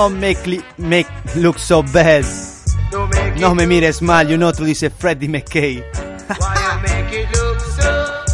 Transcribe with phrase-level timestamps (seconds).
[0.00, 2.24] No li- make look so bad.
[3.36, 5.84] No me mires mal, you know, tú dice Freddie McKay.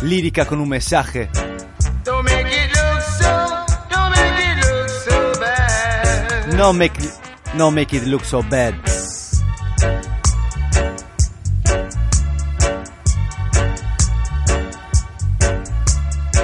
[0.02, 1.28] Lírica con un mensaje.
[6.54, 7.00] No make,
[7.56, 8.74] no make it look so bad.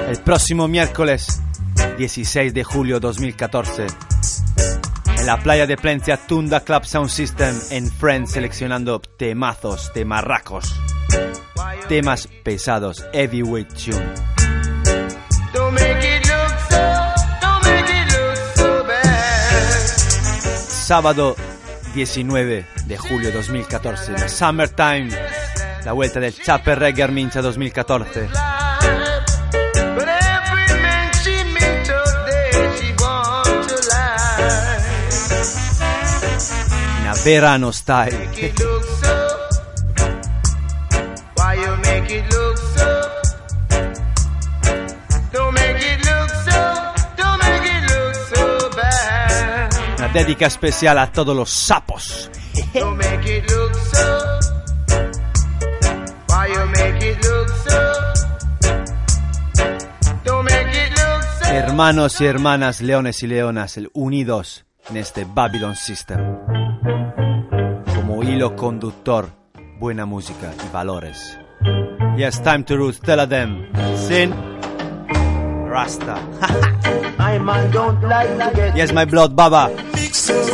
[0.08, 1.40] El próximo miércoles
[1.96, 3.86] 16 de julio 2014
[5.22, 10.74] en la playa de Plencia Tunda Club Sound System en Friends seleccionando temazos de marracos,
[11.88, 14.14] temas pesados, heavyweight tune.
[20.66, 21.36] Sábado
[21.94, 25.10] 19 de julio 2014, la Summertime,
[25.84, 28.51] la vuelta del Chapper Reggae Armincha 2014.
[56.66, 57.70] Make it look so?
[60.24, 61.54] Don't make it look so.
[61.54, 66.61] Hermanos y hermanas, leones y leonas, unidos en este Babylon System.
[68.22, 69.30] Como hilo conductor,
[69.80, 71.36] buena música y valores.
[72.16, 73.66] Yes, time to root, tell them.
[73.96, 74.32] Sin.
[75.68, 76.20] Rasta.
[77.18, 79.72] I man don't like to get Yes, my blood, Baba.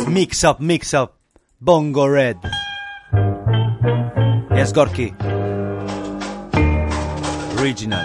[0.07, 1.13] Mix up, mix up.
[1.59, 2.37] Bongo Red.
[4.55, 5.13] Yes, Gorky.
[7.59, 8.03] Original.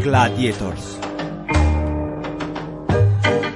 [0.00, 0.96] Gladiators.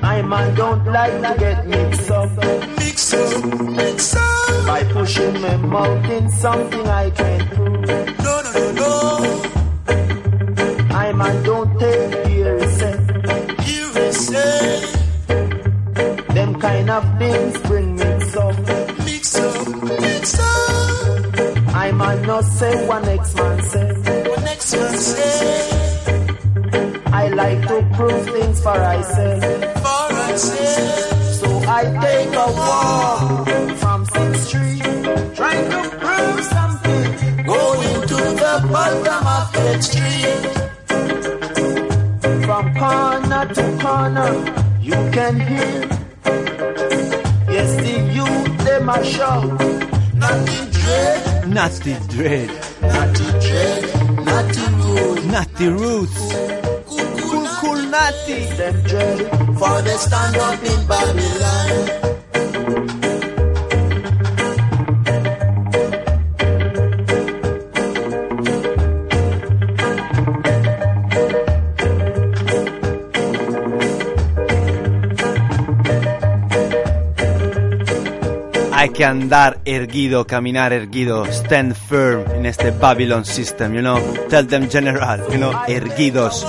[0.02, 2.73] I man don't like to get mixed up.
[4.66, 7.86] By pushing my mouth in something I can't prove.
[8.26, 8.96] No, no, no, no.
[10.90, 12.96] I man don't take hearsay.
[13.66, 14.80] Hearsay.
[16.34, 18.56] Them kind of things bring mix up.
[19.04, 21.74] Mix up, mix up.
[21.74, 23.92] I man not say one next man say.
[24.28, 25.70] One next man say.
[27.06, 29.44] I like to prove things for myself.
[29.84, 31.13] For myself.
[31.76, 33.48] I take a walk
[33.78, 34.82] from Sixth Street,
[35.34, 37.04] trying to prove something.
[37.44, 40.44] Going to the bottom of the street.
[42.46, 44.30] From corner to corner,
[44.80, 45.80] you can hear.
[47.50, 49.44] Yes, the youth they a shout.
[50.14, 52.50] Nothing dread, Natty Dread.
[52.82, 53.82] nothing dread,
[54.24, 55.24] nothing rude.
[55.26, 56.22] Natty Roots.
[56.86, 58.44] Cool, cool, Natty.
[58.58, 62.04] them dread for the stand up in Babylon.
[78.76, 83.98] I que andar erguido, caminar erguido, stand firm in este Babylon system, you know.
[84.28, 86.44] Tell them general, you know, erguidos,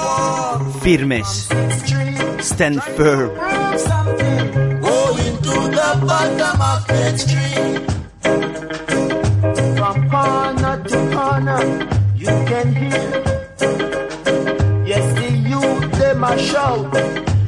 [0.82, 1.48] firmes,
[2.46, 3.30] stand firm.
[4.86, 7.82] Going to the bottom of the street.
[9.78, 11.62] From corner to corner,
[12.16, 13.12] you can hear.
[14.86, 16.94] Yes, the youth, them a shout.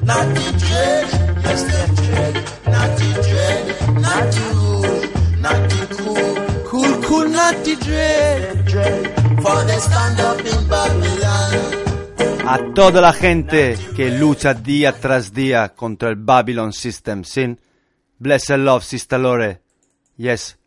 [0.03, 1.07] Not the dread,
[1.45, 2.33] yes, them dread.
[2.73, 3.63] Not the dread,
[4.01, 5.05] not the rude,
[5.39, 6.33] not the cool.
[6.69, 7.75] Cool, cool, not the.
[7.77, 9.05] Dread.
[9.41, 11.86] For they stand up in Babylon.
[12.49, 17.59] A toda la gente que lucha día tras día contra el Babylon System, sin
[18.19, 19.61] Blessed Love, Sister Lore.
[20.15, 20.57] Yes,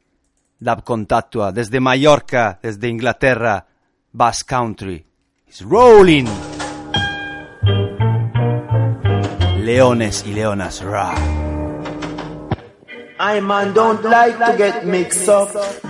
[0.59, 3.67] dab contactua desde Mallorca, desde Inglaterra,
[4.13, 5.07] Basque Country.
[5.49, 6.29] It's rolling.
[9.65, 11.15] Leones y leonas, ra.
[13.19, 15.90] I man don't like to get mixed up.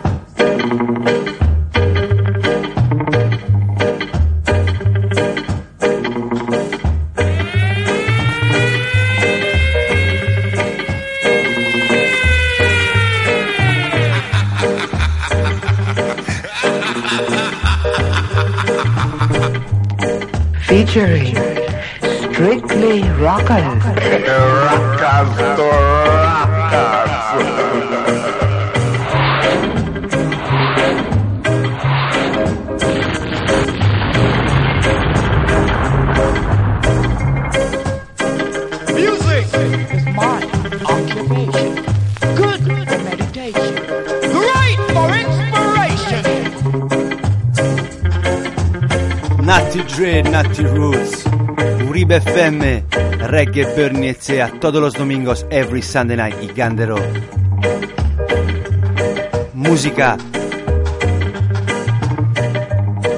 [20.90, 21.26] century.
[22.32, 23.84] Strictly rockers.
[24.98, 26.29] rockers.
[50.00, 51.24] Dre, Nati Roots,
[51.86, 52.84] Uribe FM,
[53.26, 56.96] Reggae Bernie Echea, todos los domingos, every Sunday night, y Gandero.
[59.52, 60.16] Música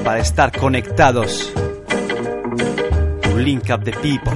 [0.03, 1.53] para estar conectados.
[3.37, 4.33] Link up the people.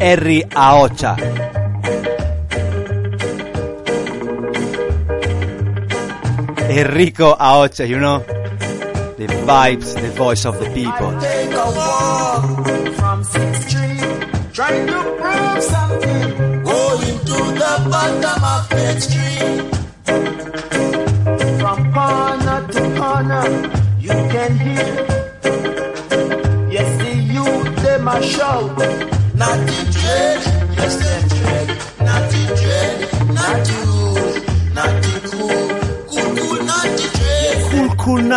[0.00, 1.51] Harry Aocha.
[6.78, 8.20] Enrico Aocha, you know?
[8.20, 11.12] The vibes, the voice of the people.
[13.60, 16.62] Street, trying to prove something.
[16.64, 18.64] Going to the bottom of
[19.02, 19.62] street.
[21.60, 23.46] From corner to corner,
[24.00, 24.92] you can hear.
[26.70, 29.12] Yes, the youth, them a shout.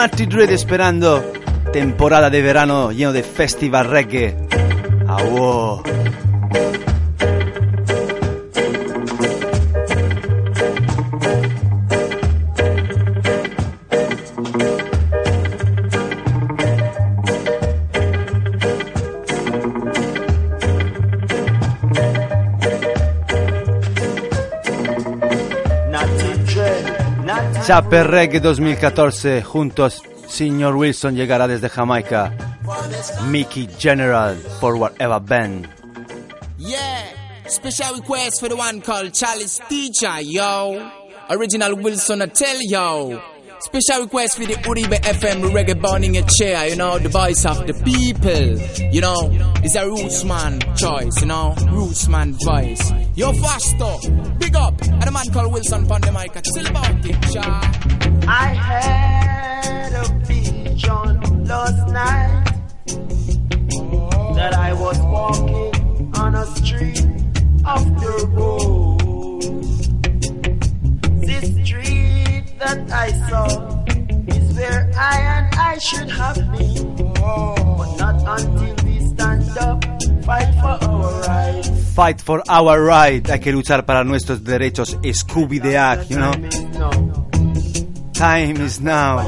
[0.06, 1.34] Nutty Dread esperando
[1.74, 4.38] temporada de verano lleno de festival reggae.
[5.08, 5.24] Ah,
[27.66, 30.04] Chaper Reggae 2014 juntos.
[30.28, 32.32] Señor Wilson llegará desde Jamaica.
[33.32, 35.68] Mickey General for whatever band.
[36.60, 37.06] Yeah,
[37.48, 40.92] special request for the one called Charlie's Teacher, yo.
[41.28, 43.20] Original Wilson, I tell yo.
[43.62, 47.66] Special request for the Uribe FM reggae burning a chair, you know, the voice of
[47.66, 48.92] the people.
[48.94, 49.30] You know,
[49.64, 52.92] it's a rootsman choice, you know, rootsman voice.
[53.16, 57.05] Yo, faster, big up, and the man called Wilson it, cha.
[57.38, 62.46] I had a vision last night
[64.36, 67.06] that I was walking on a street
[67.66, 69.64] of the road.
[71.26, 73.46] This street that I saw
[74.28, 79.84] is where I and I should have been, but not until we stand up,
[80.24, 81.94] fight for our rights.
[81.94, 83.26] Fight for our right.
[83.28, 84.98] Hay que luchar para nuestros derechos.
[85.14, 86.34] Scooby the Act, you know.
[88.16, 89.20] Time is now.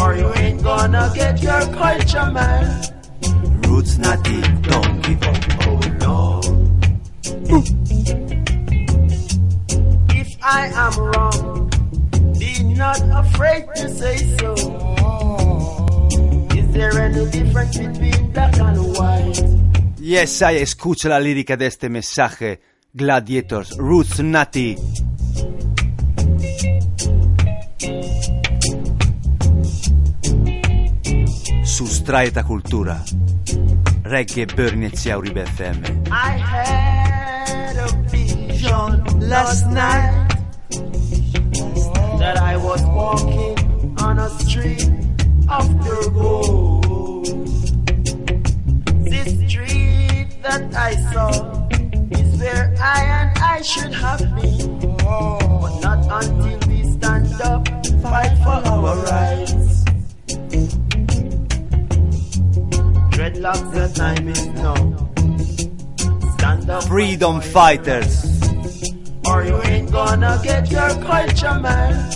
[0.00, 2.82] Or you ain't gonna get your culture, man.
[3.66, 5.36] Roots Nutty, don't give up.
[5.66, 6.40] Oh no.
[10.14, 11.70] If I am wrong,
[12.38, 14.54] be not afraid to say so.
[16.56, 19.42] Is there any difference between black and white?
[19.98, 22.60] Yes, I escucha la lírica de este mensaje.
[22.94, 24.76] Gladiators, Roots Nutty.
[32.10, 33.00] Sustrae ta cultura.
[34.02, 35.76] Reggae bör inizia Uribe FM.
[36.10, 40.28] I had a vision last night
[42.18, 43.56] that I was walking
[44.02, 44.90] on a street
[45.48, 47.26] after gold.
[49.04, 51.30] This street that I saw
[52.10, 54.78] is where I and I should have been,
[55.60, 57.68] but not until we stand up,
[58.02, 59.79] fight for our rights.
[63.30, 64.74] Dreadlocks, the time is now.
[66.34, 68.24] Stand up, Freedom Fighters.
[69.26, 72.10] or you ain't gonna get your culture, man.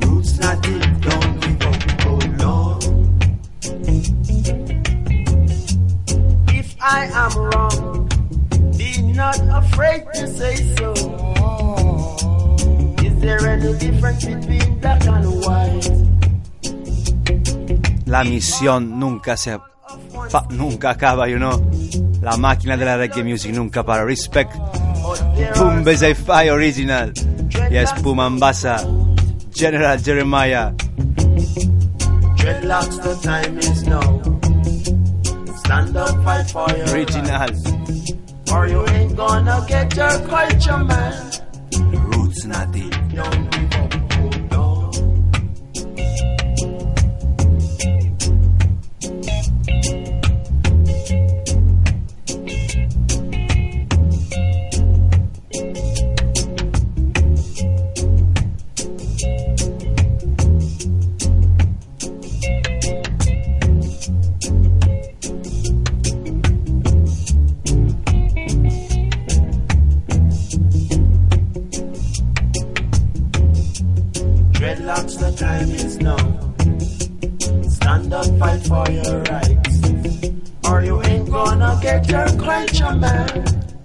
[0.00, 2.78] Roots not deep, don't give up, oh no.
[6.54, 8.08] If I am wrong,
[8.78, 10.92] be not afraid to say so.
[13.04, 15.90] Is there any difference between black and white?
[18.06, 19.58] La misión nunca se
[20.28, 21.58] fa- nunca acaba, you know.
[22.22, 24.04] La máquina de la reggae music nunca para.
[24.04, 24.52] Respect
[25.54, 27.12] Pumbeze Fire Original.
[27.70, 28.76] Yes, Pumambasa.
[29.54, 30.72] General Jeremiah.
[32.36, 34.20] dreadlocks, the time is now.
[35.58, 37.48] Stand up, fight for your Original.
[38.52, 41.30] or you ain't gonna get your culture, man.
[42.10, 42.88] Roots Nati.
[43.14, 43.59] Don't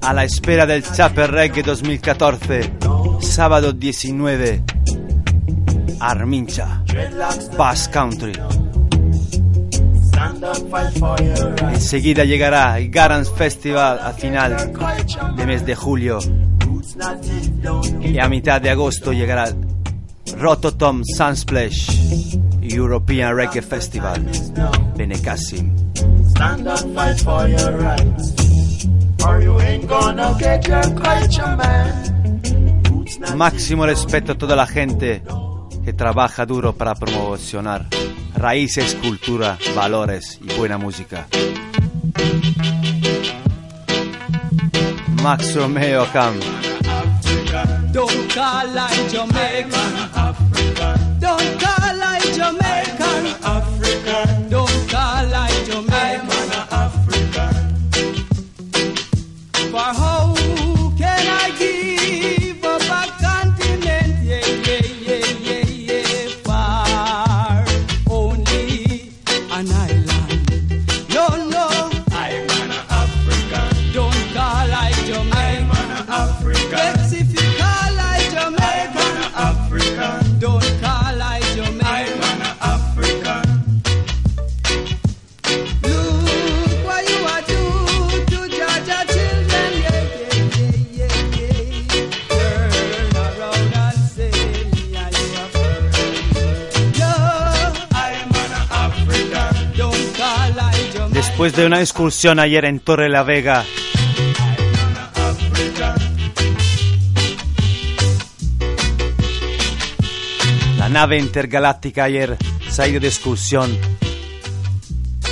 [0.06, 2.74] A la espera del Chapel Reggae 2014.
[3.22, 4.64] Sábado 19.
[6.00, 6.84] Armincha.
[7.58, 8.34] Bass Country.
[11.74, 14.74] Enseguida llegará el Garans Festival a final
[15.36, 16.20] de mes de julio.
[18.02, 19.48] Y a mitad de agosto llegará
[20.38, 24.24] Rototom Sunsplash European Reggae Festival.
[24.96, 25.74] Benicassim.
[29.28, 32.12] Or you ain't gonna get your culture, man.
[33.36, 35.22] Máximo respeto a toda la gente
[35.84, 37.86] que trabaja duro para promocionar
[38.36, 41.28] raíces, cultura, valores y buena música.
[45.22, 46.40] Max Romeo Cam.
[47.92, 49.92] Don't call like Jamaican.
[51.20, 53.75] Don't call like Jamaican.
[101.46, 103.64] Después de una excursión ayer en Torre la Vega,
[110.80, 112.36] la nave intergaláctica ayer
[112.88, 113.78] ido de excursión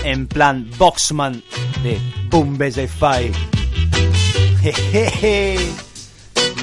[0.03, 1.41] en plan Boxman
[1.82, 3.32] de Bumbeze Fai.
[4.62, 5.58] Jejeje.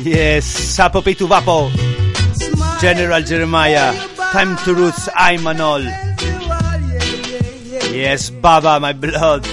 [0.04, 1.72] Yes, Sapo Pitu Vapo,
[2.80, 3.92] General Jeremiah,
[4.30, 6.09] Time to Roots, I'm Manol.
[7.92, 9.44] Yes, Baba, my blood.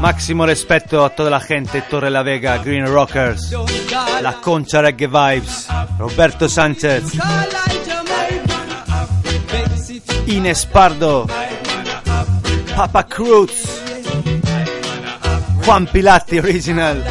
[0.00, 3.52] Máximo respeto a toda la gente, Torre la Vega, Green Rockers,
[4.22, 5.66] La Concha Reggae Vibes,
[5.98, 7.18] Roberto Sánchez,
[10.26, 11.26] Ines Pardo,
[12.76, 13.82] Papa Cruz,
[15.64, 17.04] Juan Pilati Original,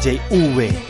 [0.00, 0.89] DJ V,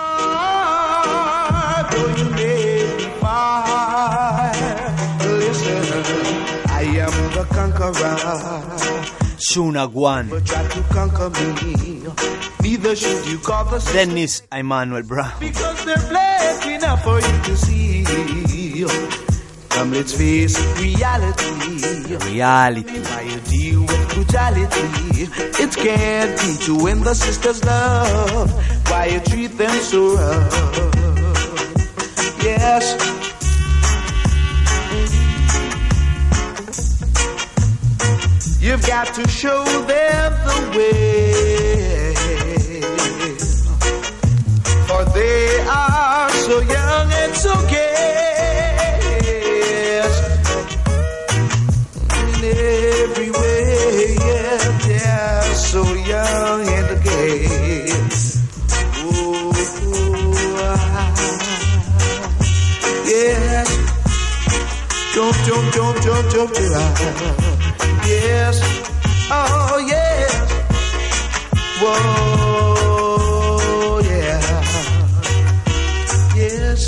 [9.51, 10.29] Shuna Guan.
[10.29, 12.03] But try to conquer me.
[12.61, 15.33] Neither should you call the Dennis Emmanuel Brown.
[15.39, 18.05] because they're black enough for you to see.
[19.69, 22.25] Come, let's face reality.
[22.31, 22.99] Reality.
[22.99, 24.87] Why you deal with brutality?
[25.63, 28.51] It can't be to win the sisters' love.
[28.89, 30.53] Why you treat them so rough?
[32.43, 33.10] Yes.
[38.71, 41.33] You've got to show them the way.
[44.87, 47.99] For they are so young and so gay.
[52.15, 57.91] In every way, yeah, they're so young and gay.
[59.03, 59.51] Ooh,
[60.63, 61.11] ah,
[63.05, 63.67] yes.
[65.13, 67.50] Jump, jump, jump, jump, jump, jump.
[68.11, 68.59] Yes.
[69.31, 70.31] Oh, yes.
[71.81, 73.21] Whoa,
[74.03, 74.41] yeah.
[76.35, 76.81] Yes.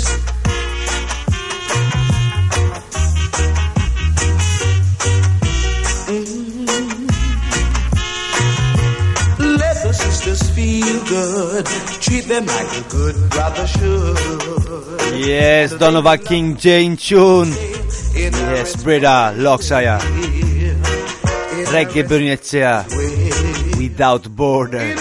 [6.14, 7.08] Mm.
[9.58, 11.64] Let the sisters feel good.
[12.00, 14.18] Treat them like a good brother should.
[15.26, 17.48] Yes, Donovan King Jane Tune.
[18.14, 19.98] Yes, Breda, Loxaya
[21.74, 22.06] reggae
[23.78, 24.94] Without Border.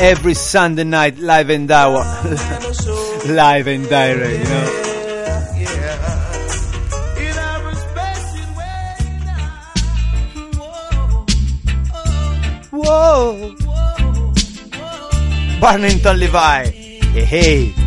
[0.00, 2.02] Every Sunday night live and hour.
[3.26, 4.86] live and direct, you know.
[12.70, 13.54] Whoa.
[13.64, 14.32] Whoa,
[14.74, 15.60] whoa.
[15.60, 16.64] Barnington Levi.
[17.12, 17.79] Hey, hey.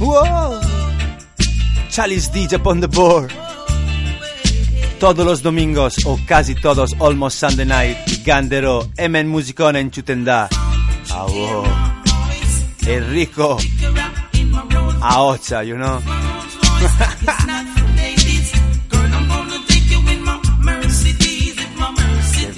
[0.00, 0.60] Whoa!
[1.90, 3.32] Chalice DJ upon the board.
[4.98, 10.48] Todos los domingos, o casi todos, almost Sunday night, Gandero, Emen Musicone en Chutendá.
[11.10, 11.64] Ah, wow.
[12.86, 13.58] Enrico,
[15.00, 16.00] Aocha, you know.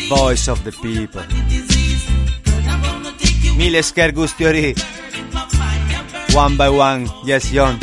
[0.09, 1.23] voice of the people.
[3.59, 4.75] Miles Kergustiori.
[6.35, 7.09] One by one.
[7.25, 7.79] Yes, John.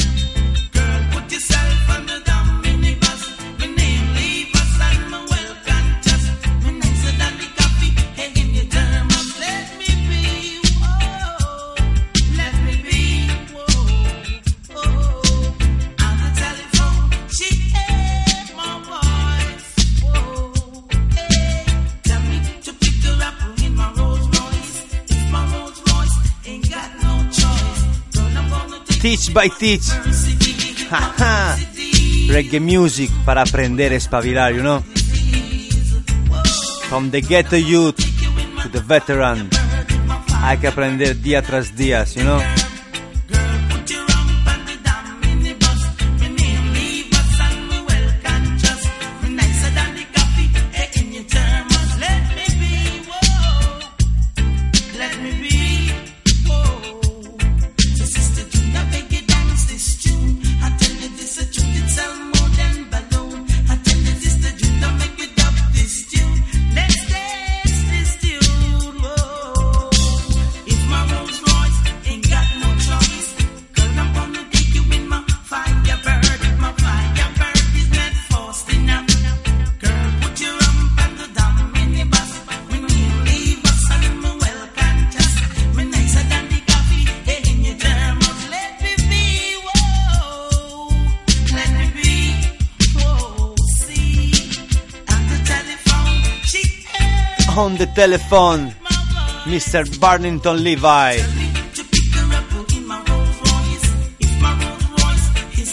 [29.13, 29.93] Teach by Teach.
[32.29, 34.81] Reggae music para aprender a espabilar, you know.
[36.89, 37.95] From the ghetto youth
[38.63, 39.51] to the veteran.
[40.41, 42.41] Hay que aprender día tras día, you know.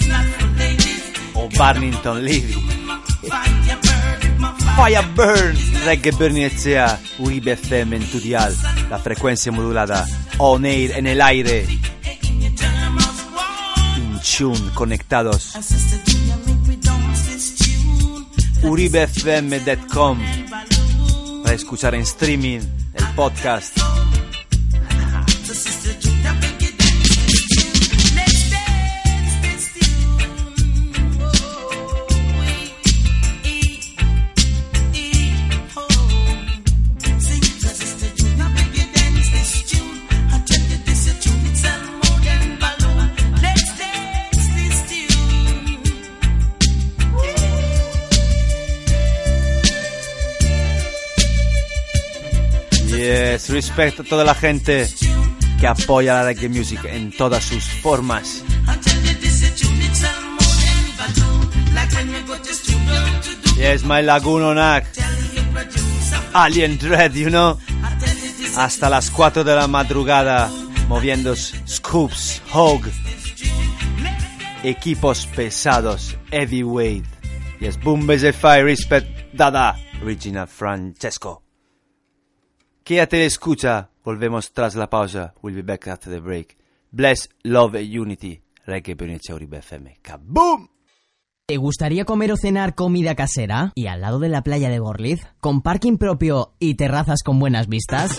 [0.06, 2.52] Not for ladies, O Barnington Levy.
[3.28, 8.54] Firebird, my Fire Burn, Reggae Bernicea, Uribe FM en tu dial,
[8.90, 10.06] la frecuencia modulada,
[10.38, 11.66] on air en el aire,
[13.96, 15.54] in tune, conectados.
[18.62, 20.39] UribeFM.com
[21.60, 22.60] escuchar en streaming
[22.94, 23.79] el podcast.
[53.60, 54.88] Yes, respeto a toda la gente
[55.58, 58.42] que apoya la reggae music en todas sus formas.
[63.58, 64.86] Yes, my Laguno Nac.
[66.32, 67.58] Alien Dread, you know.
[68.56, 70.50] Hasta las 4 de la madrugada,
[70.88, 72.80] moviendo scoops, hog,
[74.62, 77.04] equipos pesados, heavyweight.
[77.60, 81.49] Yes, boom, fire, respect, dada, original Francesco.
[82.90, 85.32] Quédate escucha, volvemos tras la pausa.
[85.44, 86.58] We'll be back after the break.
[86.90, 88.42] Bless, love, unity.
[88.66, 89.98] Reggae Bernicea Uribe FM.
[90.02, 90.66] ¡Kaboom!
[91.46, 93.70] ¿Te gustaría comer o cenar comida casera?
[93.76, 95.20] ¿Y al lado de la playa de Gorliz?
[95.38, 98.18] ¿Con parking propio y terrazas con buenas vistas?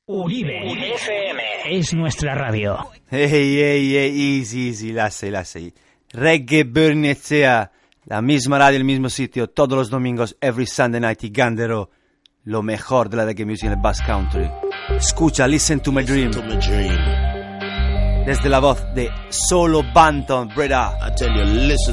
[0.05, 2.87] Uribe, FM es nuestra radio.
[3.09, 5.73] Hey, hey, hey, easy, easy, la sé, la sé.
[6.13, 7.73] Reggae Bernicea,
[8.05, 11.91] la misma radio, el mismo sitio, todos los domingos, every Sunday night y Gandero,
[12.45, 14.51] lo mejor de la reggae music en el Bass Country.
[14.97, 16.31] Escucha, listen to my dream.
[18.27, 20.91] Desde la voz de Solo Banton, brother.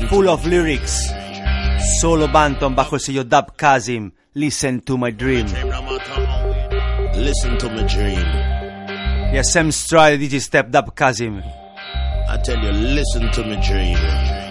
[0.09, 1.13] Full of lyrics.
[1.99, 4.11] Solo Banton bajo el sello Dub Kazim.
[4.33, 5.47] Listen to my dream.
[7.15, 8.25] Listen to my dream.
[9.33, 11.41] Yeah, Sam Stride, DJ Step, Dub Kazim.
[12.29, 14.46] I tell you, listen to me dream.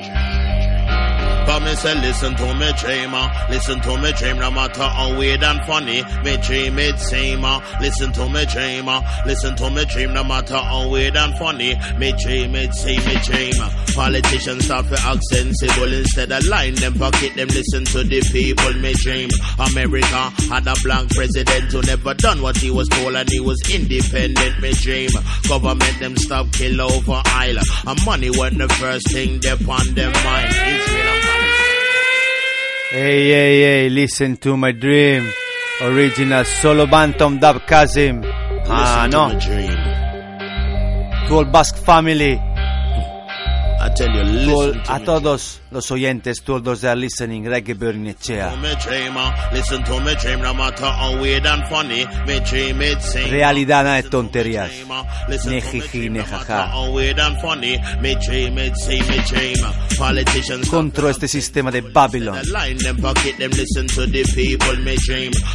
[1.46, 5.16] But me say, listen to me dream, uh, listen to me dream, no matter how
[5.16, 9.70] weird and funny, me dream it seem, uh, listen to me dream, uh, listen to
[9.70, 13.54] me dream, no matter how weird and funny, me dream it seem, me dream.
[13.94, 18.72] Politicians start for act sensible instead of lying them pocket them listen to the people,
[18.80, 19.30] me dream.
[19.70, 23.62] America had a blank president who never done what he was told and he was
[23.72, 25.10] independent, me dream.
[25.48, 30.10] Government them stop kill over island, and money wasn't the first thing they on their
[30.10, 30.50] mind.
[30.50, 31.35] Israel
[32.90, 35.28] Hey, hey, hey, listen to my dream.
[35.82, 38.22] Original Solo Bantam Dub Kazim.
[38.68, 39.38] Ah, to no.
[39.38, 39.76] dream.
[41.28, 42.38] To all Basque family.
[42.38, 46.92] I tell you, listen To all- to a todos los oyentes, to all those that
[46.92, 48.56] are listening, Reggae Bernicea.
[48.56, 48.56] No.
[53.30, 54.70] Realidad tonterías.
[54.80, 56.68] No matter jaja.
[56.68, 59.56] how weird and funny, me dream it sing, me dream.
[59.98, 62.38] Politicians Contro este sistema de Babylon.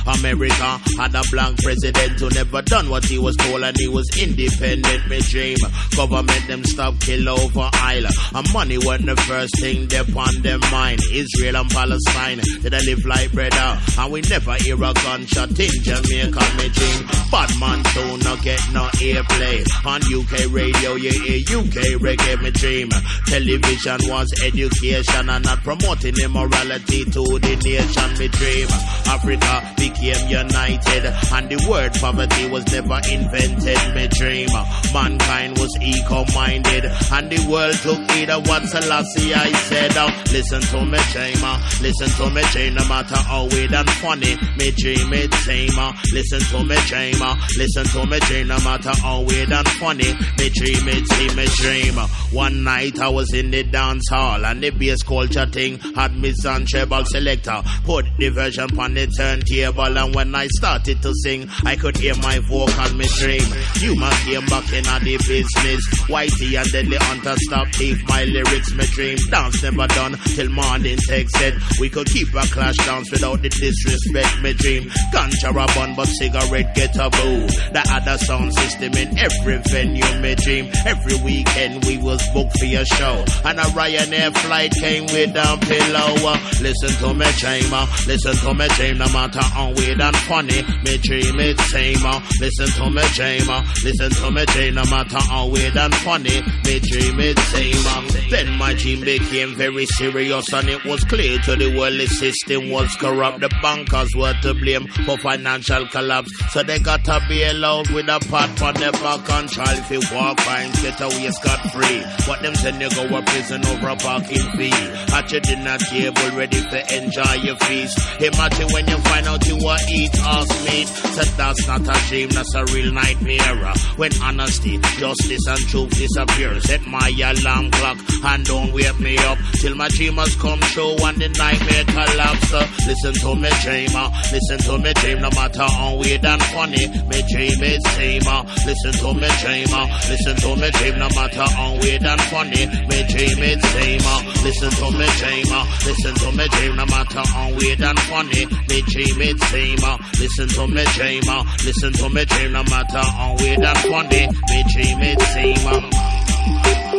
[0.06, 1.22] America had a
[1.62, 5.58] president who never done what he was told and he was independent me dream
[5.96, 10.60] Government them stop kill over island And money wasn't the first thing they on them
[10.72, 11.02] mind.
[11.12, 13.80] Israel and Palestine Did they live like brother.
[13.98, 18.62] And we never hear a gunshot in Jamaica me dream Bad man soon not get
[18.74, 19.66] no airplay.
[19.86, 22.90] On UK radio you hear UK reggae me dream
[23.28, 28.68] Television was education and not promoting immorality to the nation me dream
[29.08, 34.50] Africa became united and the word poverty was never invented me dream
[34.94, 40.12] Mankind was eco-minded and the world took of what Selassie I said out.
[40.32, 41.82] Listen to me, Chema.
[41.82, 42.76] Listen to me, Chema.
[42.76, 45.96] No matter how weird and funny, me dream it, Chema.
[46.14, 47.38] Listen to me, Chema.
[47.58, 48.48] Listen to me, Chema.
[48.48, 51.96] No matter how weird and funny, me dream it, see me dream.
[52.32, 56.34] One night I was in the dance hall and the bass culture thing had me
[56.48, 57.62] on treble selector.
[57.84, 62.16] Put the version on the turntable and when I started to sing, I could hear
[62.16, 63.44] my vocal, me dream.
[63.80, 65.82] You must came back in the business.
[66.08, 67.76] Whitey and Deadly Hunter stopped.
[67.76, 69.18] thief, my lyrics, me dream.
[69.30, 71.54] Dance never never done till morning takes it.
[71.80, 74.42] We could keep our clash downs without the disrespect.
[74.42, 77.48] Me dream contraband, but cigarette get a boo.
[77.74, 80.20] The other sound system in every venue.
[80.22, 85.06] Me dream every weekend we was booked for your show, and a Ryanair flight came
[85.06, 86.38] with a pillow.
[86.62, 87.86] Listen to me, chamber.
[88.08, 88.98] Listen to me, dream.
[88.98, 92.04] No matter how weird and funny, me dream it same.
[92.40, 93.64] Listen to me, chamber.
[93.84, 94.76] Listen to me, dream.
[94.76, 98.30] No matter how weird and funny, me dream it same.
[98.30, 102.08] Then my dream became very very serious and it was clear to the world the
[102.08, 103.40] system was corrupt.
[103.40, 106.32] The bankers were to blame for financial collapse.
[106.52, 109.80] So they gotta be bailout with a pot for their back and child.
[109.80, 112.04] If you walk fine, get away scot free.
[112.28, 114.72] But them send you go a prison over a parking fee.
[115.14, 117.98] At your dinner table ready to enjoy your feast.
[118.22, 120.88] Imagine when you find out you are eat ass meat.
[120.88, 123.74] So that's not a dream, that's a real nightmare.
[123.96, 126.60] When honesty, justice and truth disappear.
[126.62, 129.38] Set my alarm clock and don't wake me up.
[129.62, 132.52] Till my dreamers come true and the nightmare collapse.
[132.52, 136.90] Uh, listen to me dreamer, listen to me dream, no matter how weird and funny,
[136.90, 138.42] me dream is dreamer.
[138.42, 142.64] Uh, listen to me dreamer, listen to me dream, no matter how weird and funny,
[142.90, 144.18] me dream is dreamer.
[144.18, 148.44] Uh, listen to me dreamer, listen to me dream, no matter how weird and funny,
[148.66, 149.96] me dream is dreamer.
[150.18, 154.58] Listen to me dreamer, listen to me dream, no matter how weird and funny, me
[154.74, 156.91] dream is dreamer.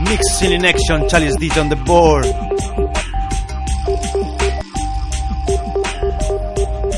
[0.00, 2.24] Mix in action, Charlie's D on the board.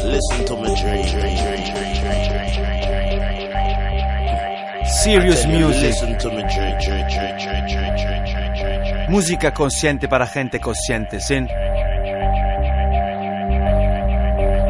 [0.05, 1.21] Listen to my dream.
[4.85, 5.95] Serious music.
[9.09, 11.49] Música consciente para gente consciente, sin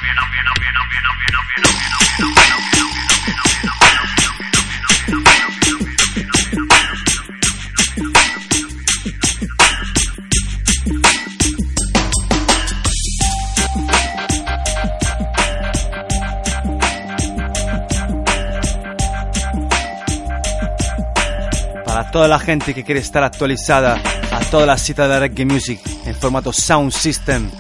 [22.16, 24.02] toda la gente que quiere estar actualizada
[24.32, 27.52] a toda la cita de reggae music en formato sound system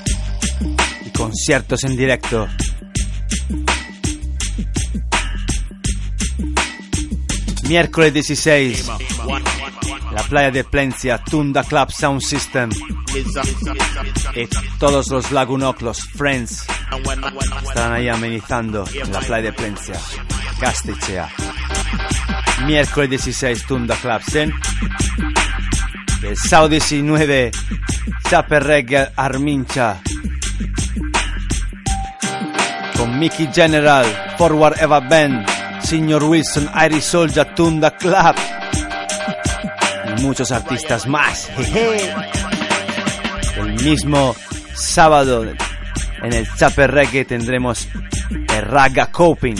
[1.05, 2.47] y conciertos en directo.
[7.67, 8.91] Miércoles 16,
[10.13, 12.69] la playa de Plencia, Tunda Club Sound System
[14.35, 14.47] y
[14.79, 16.65] todos los lagunoclos, friends,
[17.61, 19.99] estarán ahí amenizando en la playa de Plencia,
[20.61, 21.27] Castichea.
[22.63, 24.53] Miércoles 16, Tunda Club Zen.
[26.23, 27.51] El sábado 19,
[28.29, 30.01] Chaper Reggae Armincha.
[32.97, 34.05] Con Mickey General,
[34.37, 35.45] Forward Eva Band,
[35.81, 38.35] Senior Wilson, Iris Soldier, Tunda Club.
[40.17, 41.49] Y muchos artistas más.
[43.57, 44.35] El mismo
[44.73, 47.87] sábado en el Chaper Reggae tendremos
[48.31, 49.55] el Raga Coping.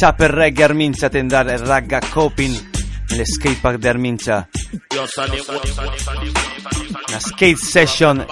[0.00, 2.54] Chaper Reggae Armincha tendrá el Raga Coping
[3.10, 4.48] en el skatepark de Armincha.
[7.06, 8.26] Una skate session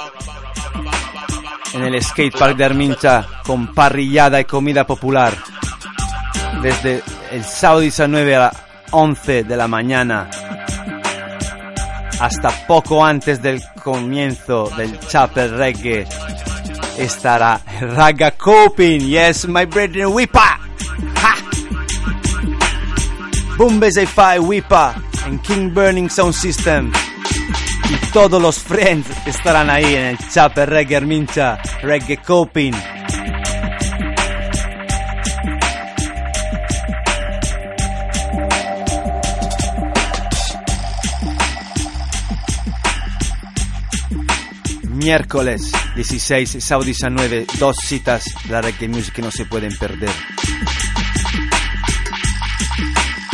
[1.75, 5.37] en el skatepark de Armincha con parrillada y comida popular.
[6.63, 7.03] Desde
[7.33, 8.57] el sábado 19 a las
[8.93, 10.31] 11 de la mañana
[12.19, 16.07] hasta poco antes del comienzo del Chapel Reggae
[16.97, 19.01] estará Raga Coping.
[19.01, 20.59] Yes, my brethren, whipa.
[21.23, 21.48] Ha.
[23.59, 24.95] Boombe Fi Whipa
[25.27, 26.93] en King Burning Sound System.
[27.91, 32.73] Y todos los friends estarán ahí en el Chapel Reggae Armincha Reggae Coping.
[44.85, 49.77] Miércoles 16 y sábado 19, dos citas de la reggae music que no se pueden
[49.77, 50.11] perder.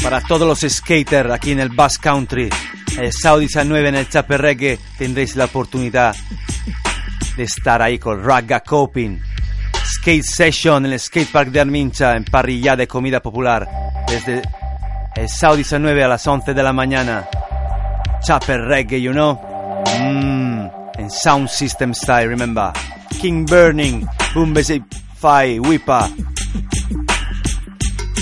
[0.05, 2.51] Para todos los skaters aquí en el Bass Country,
[2.99, 6.15] el sábado 19 en el Chape Reggae tendréis la oportunidad
[7.39, 9.19] de estar ahí con Raga Coping.
[9.83, 13.67] Skate Session en el skatepark de Armincha en parrilla de comida popular
[14.07, 14.43] desde
[15.17, 17.27] el sábado 19 a las 11 de la mañana.
[18.23, 19.39] chopper reggae, you know?
[20.01, 22.73] Mmm, en sound system style, remember?
[23.21, 24.07] King Burning,
[25.17, 26.11] Fai, Whipa.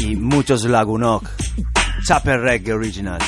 [0.01, 1.43] Y muchos Lagunok.
[2.05, 3.21] Chopper reggae original.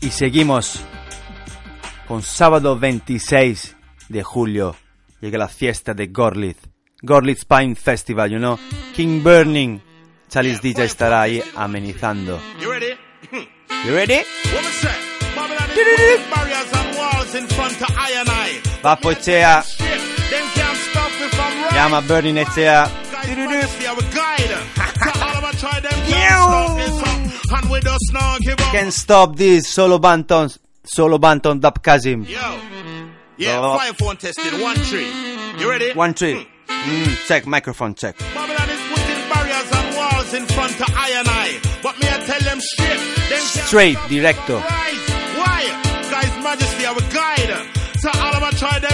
[0.00, 0.80] Y seguimos
[2.06, 3.76] con sábado 26
[4.10, 4.76] de julio.
[5.22, 6.58] Llega la fiesta de Gorlitz.
[7.00, 8.58] Gorlitz Pine Festival, you know.
[8.94, 9.80] King Burning.
[10.28, 12.38] Charles DJ estará ahí amenizando.
[12.60, 12.94] You ready?
[13.86, 14.24] You ready?
[17.04, 18.48] walls in front of I and I.
[18.82, 19.54] Vapochea.
[20.30, 21.74] Them can't stop me from right.
[21.76, 22.88] Llama Bernie Netzea.
[28.72, 32.24] Can't stop this, solo banton, solo banton dub Kazim.
[32.24, 32.58] Yo,
[33.36, 33.78] yeah, oh.
[33.78, 35.08] five phone tested, one three.
[35.58, 35.92] You ready?
[35.92, 36.34] One three.
[36.34, 36.46] Mm.
[36.66, 38.18] Mm, check microphone check.
[38.18, 42.18] Babylon is putting barriers and walls in front of I and I, but me I
[42.26, 43.00] tell them straight.
[43.30, 44.56] Them straight, director.
[44.56, 45.03] Right
[46.54, 47.66] majesty, our guide.
[48.02, 48.93] To all of our trident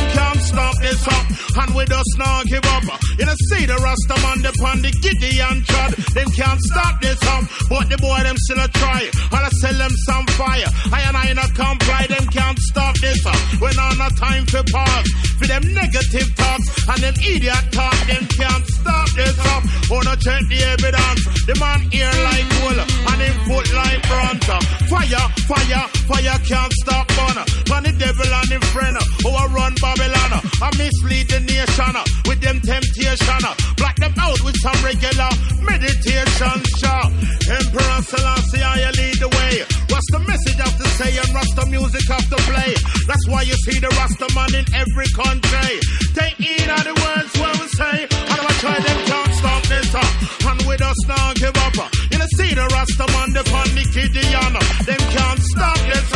[1.08, 1.26] up.
[1.60, 2.84] And with us now give up.
[3.18, 5.92] You know, see the Rasta man upon the Gideon trod.
[6.14, 7.44] Them can't stop this up.
[7.68, 9.02] But the boy them still a try.
[9.10, 10.70] And I sell them some fire.
[10.92, 12.06] I and I not comply.
[12.08, 13.40] Them can't stop this up.
[13.60, 15.08] When on a time for pause.
[15.40, 17.98] For them negative talks and them idiot talk.
[18.06, 19.62] Them can't stop this up.
[19.90, 21.22] Oh, no check the evidence.
[21.46, 22.78] The man ear like wool.
[22.80, 24.48] And him foot like bronze.
[24.90, 27.46] Fire, fire, fire can't stop burner.
[27.66, 28.96] From the devil and him friend.
[29.22, 30.32] Who a run Babylon.
[30.62, 31.94] I mislead the nation.
[31.94, 33.40] Uh, with them temptation.
[33.46, 35.30] Uh, black them out with some regular
[35.62, 36.56] meditation.
[36.82, 37.02] Show.
[37.50, 39.54] Emperor Selassie, I lead the way.
[39.90, 42.70] What's the message have to say and Rasta music have to play?
[43.06, 45.72] That's why you see the Rasta man in every country.
[46.14, 47.96] Take heed of the words where we say.
[48.06, 50.12] I try them can't stop this up.
[50.50, 51.74] And with us now give up.
[52.10, 54.52] You know see the Rasta man the the Gideon.
[54.86, 56.10] Them can't stop this.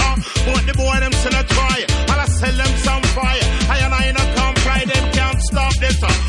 [0.44, 1.78] But the boy them still a try.
[1.88, 3.03] And I sell them some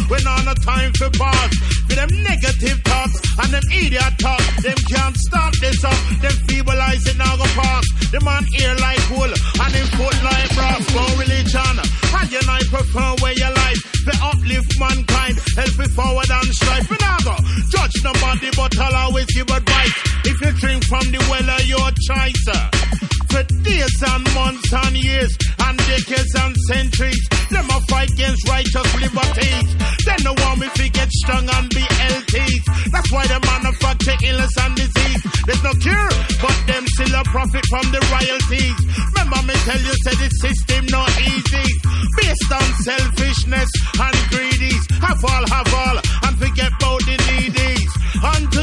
[0.08, 1.54] When on a time for pause.
[1.90, 4.44] For them negative thoughts and them idiot talk.
[4.62, 5.98] Them can't stop this up.
[6.22, 7.90] Them feeble eyes it now go past.
[8.12, 10.84] The man ear like wool and him foot like brass.
[10.94, 11.76] No religion.
[11.82, 13.82] And you and I prefer where you life.
[14.06, 15.36] To uplift mankind.
[15.58, 16.90] Help it forward and strive.
[16.90, 17.36] We now go
[17.74, 19.96] judge nobody but I'll always give advice.
[20.26, 23.15] If you drink from the well of your choice.
[23.36, 27.20] For days and months and years and decades and centuries.
[27.52, 29.76] Them a fight against righteous liberties.
[30.08, 32.48] Then no one me fi get strong and be healthy.
[32.96, 35.22] That's why they manufacture illness and disease.
[35.52, 38.80] There's no cure, but them still a profit from the royalties.
[39.12, 41.68] Remember me tell you, say the system not easy.
[42.16, 44.84] Based on selfishness and greedies.
[45.04, 47.92] Have all, have all, and forget about the needies.
[48.16, 48.55] Is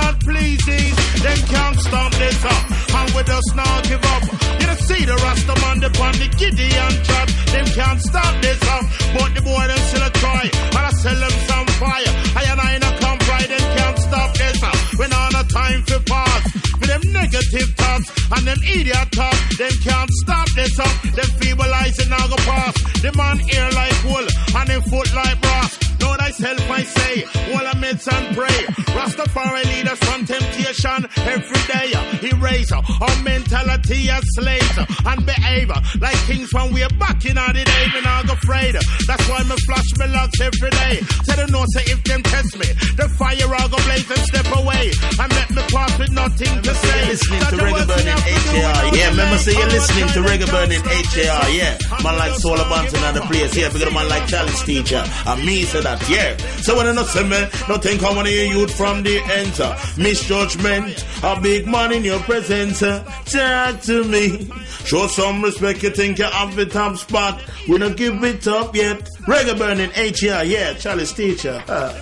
[0.00, 0.90] not pleasing.
[1.24, 2.64] Them can't stop this up.
[2.98, 4.22] And with us now give up.
[4.60, 7.28] You don't see the Rasta man upon the Gideon trap.
[7.52, 8.84] Them can't stop this up.
[9.14, 10.44] But the boy them still a try.
[10.76, 12.12] And I sell them some fire.
[12.38, 13.48] I and I no come right.
[13.54, 14.78] Them can't stop this up.
[14.98, 16.42] When on a time for pass.
[16.78, 19.38] For them negative thoughts and them idiot talk.
[19.58, 20.94] Them can't stop this up.
[21.16, 22.74] Them feeble eyes and now go pass.
[23.02, 24.26] The man ear like wool
[24.58, 25.97] and him foot like brass.
[26.28, 28.60] Thyself I say, all amidst and pray.
[28.92, 31.88] Rastafari lead us from temptation every day.
[32.28, 37.84] Erase our mentality as slaves and behave like kings from way back in the day.
[37.96, 38.76] Me not go afraid.
[39.08, 41.00] That's why me flash me locks every day.
[41.24, 42.68] Tell them no say if them test me,
[43.00, 46.72] the fire I'll go blaze and step away and let me pass with nothing to
[46.76, 47.08] say.
[47.08, 48.84] listening to the Reggae Burning me have to do HAR.
[48.92, 51.48] Yeah, the remember say you're listening to Reggae Burning HAR.
[51.56, 51.72] Yeah,
[52.04, 53.56] man like Soul Banton and the place.
[53.56, 55.02] Yeah, because man like Challenge Teacher.
[55.24, 55.96] And me say that.
[56.08, 56.17] Yeah.
[56.62, 59.74] So when I not say me, no think I wanna hear youth from the enter.
[60.00, 62.82] Misjudgment, a big man in your presence.
[62.82, 64.50] uh, Talk to me.
[64.84, 67.42] Show some respect, you think you have the top spot.
[67.68, 69.08] We don't give it up yet.
[69.26, 70.44] Reggae Burning HAR.
[70.44, 71.62] Yeah, Charlie's Teacher.
[71.68, 71.92] Uh.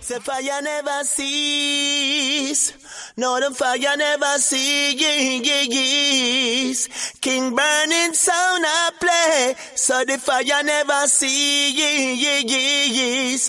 [0.00, 2.72] Say fire never cease.
[3.16, 4.78] No, the fire never cease.
[7.20, 9.54] King burning sound I play.
[9.74, 12.40] So the fire never cease.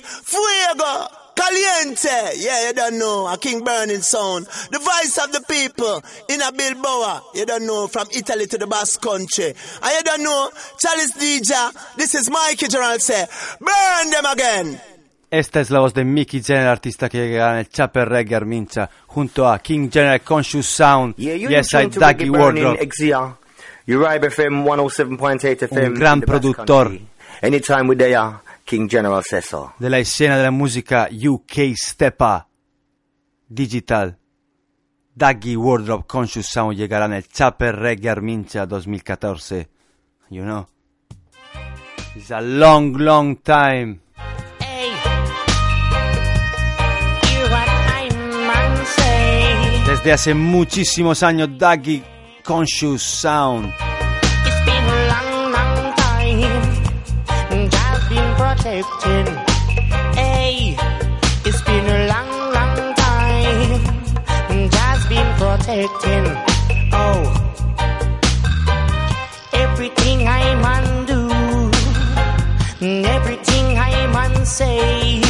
[0.02, 1.08] Fuego.
[1.36, 4.46] Caliente, yeah, you don't know, a King Burning sound.
[4.46, 8.68] The voice of the people in a Bilboa, you don't know, from Italy to the
[8.68, 9.46] Basque Country.
[9.46, 13.26] And you don't know, Charles DJ, this is Mikey Gerald say,
[13.60, 14.80] burn them again.
[15.34, 18.88] Esta es la voz de Mickey Jenner, artista que llega en el Chapel Reggae Armincha,
[19.08, 22.64] junto a King General Conscious Sound Yeah, you're y esa listening to Dougie Reggae Burning
[22.66, 24.28] Wardrobe.
[24.28, 25.88] FM 107.8 FM.
[25.88, 27.00] Un gran productor.
[27.42, 29.74] Anytime we there, King General says so.
[29.80, 32.48] de la escena de la música UK Stepa
[33.50, 34.16] Digital.
[35.16, 39.68] Daggy Wardrobe Conscious Sound llegará en el Chapter Reggae Armincha 2014.
[40.30, 40.68] You know.
[42.16, 44.03] It's a long, long time.
[50.04, 52.04] Desde hace muchísimos años, Daggy
[52.44, 53.74] Conscious Sound.
[69.54, 71.30] Everything I man do,
[73.08, 75.22] everything I man say,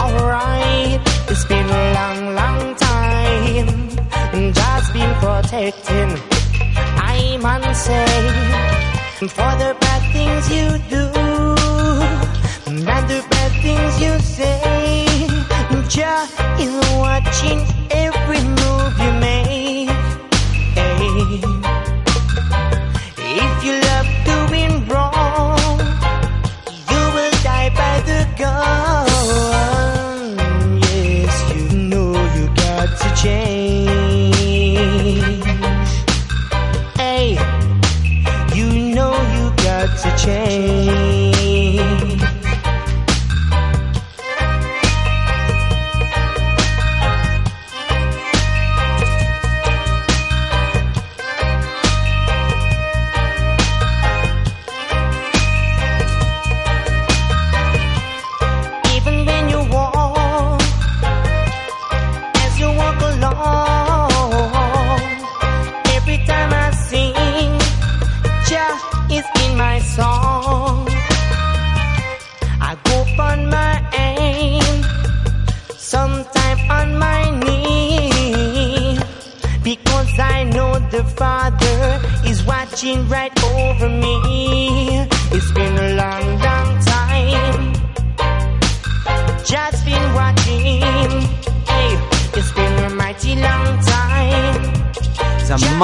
[0.00, 1.00] Alright,
[1.30, 3.68] it's been a long, long time.
[4.34, 6.18] and just been protecting.
[6.98, 11.06] I'm unsafe for the bad things you do
[12.66, 15.06] and the bad things you say.
[15.88, 16.26] Jah
[16.58, 17.75] is watching
[33.26, 33.55] change.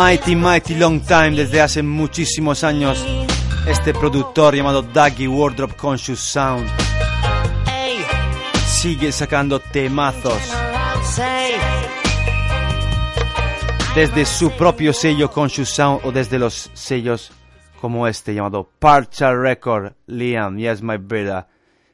[0.03, 1.37] Mighty, mighty long time.
[1.37, 3.05] Desde hace muchísimos años,
[3.69, 6.69] este productor llamado Daggy Wardrobe Conscious Sound
[8.67, 10.41] sigue sacando temazos
[13.95, 17.31] desde su propio sello Conscious Sound o desde los sellos
[17.81, 21.47] como este llamado Partial Record Liam, Yes My Brother.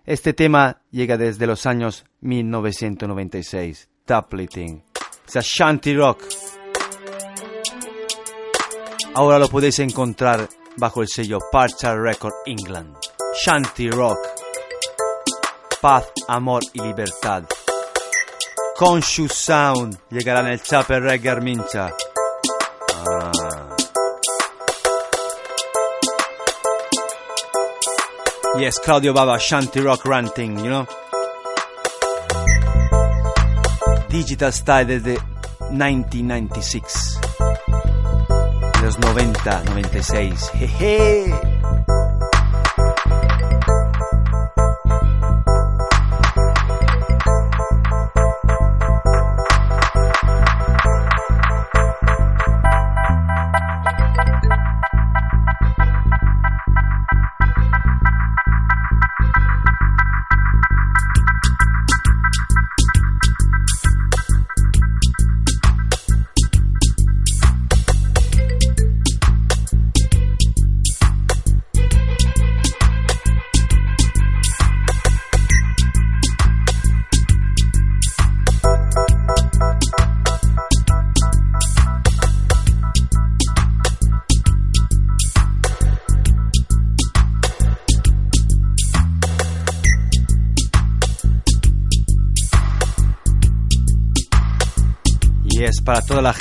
[0.06, 3.86] Este tema llega desde los años 1996.
[4.06, 4.82] Tapliting.
[5.26, 6.22] Es a Shanty Rock.
[9.19, 12.97] Ahora lo podéis encontrar bajo el sello Partial Record England.
[13.45, 14.16] Shanty Rock.
[15.81, 17.43] Paz, amor y libertad.
[18.77, 21.91] Conscious Sound llegará en el Chapel Reggae Armincha.
[22.95, 23.77] Ah.
[28.57, 30.87] Yes, Claudio Baba, Shanty Rock Ranting, you know?
[34.09, 35.19] Digital Style desde
[35.73, 37.18] 1996.
[38.99, 40.51] De los 90, 96.
[40.55, 41.26] Jeje.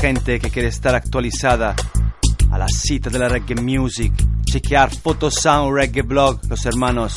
[0.08, 1.76] Gente que quiere estar actualizada
[2.49, 4.14] a la cita de la reggae music.
[4.45, 7.14] Chequear Photosound Reggae Blog, los hermanos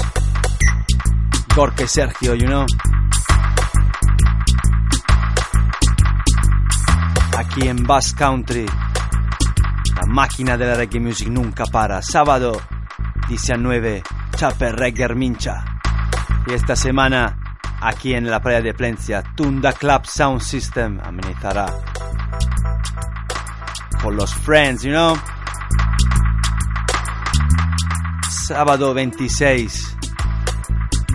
[1.55, 2.67] Gorka y Sergio, you know.
[7.39, 12.03] Aquí en Bass Country, la máquina de la reggae music nunca para.
[12.03, 12.61] Sábado
[13.29, 14.03] 19
[14.35, 15.65] Chaper Reggae Mincha.
[16.45, 17.39] Y esta semana,
[17.81, 21.90] aquí en la playa de Plencia, Tunda Club Sound System amenizará
[24.03, 25.17] con los friends, you know.
[28.47, 29.97] Sábado 26,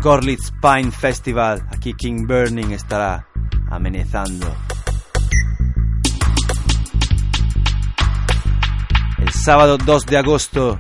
[0.02, 3.28] Gorlitz Pine Festival, aquí King Burning estará
[3.70, 4.48] amenizando.
[9.18, 10.80] El sábado 2 de agosto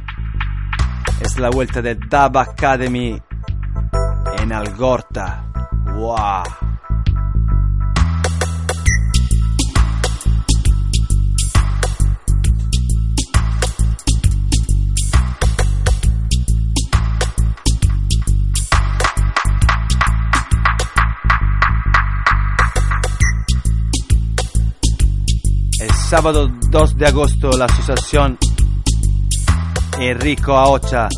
[1.19, 3.21] es la vuelta de Dub Academy
[4.39, 5.45] en Algorta.
[5.95, 6.64] ¡Wow!
[26.05, 28.37] Sábado 2 de agosto la asociación
[29.99, 31.09] Enrico Aocha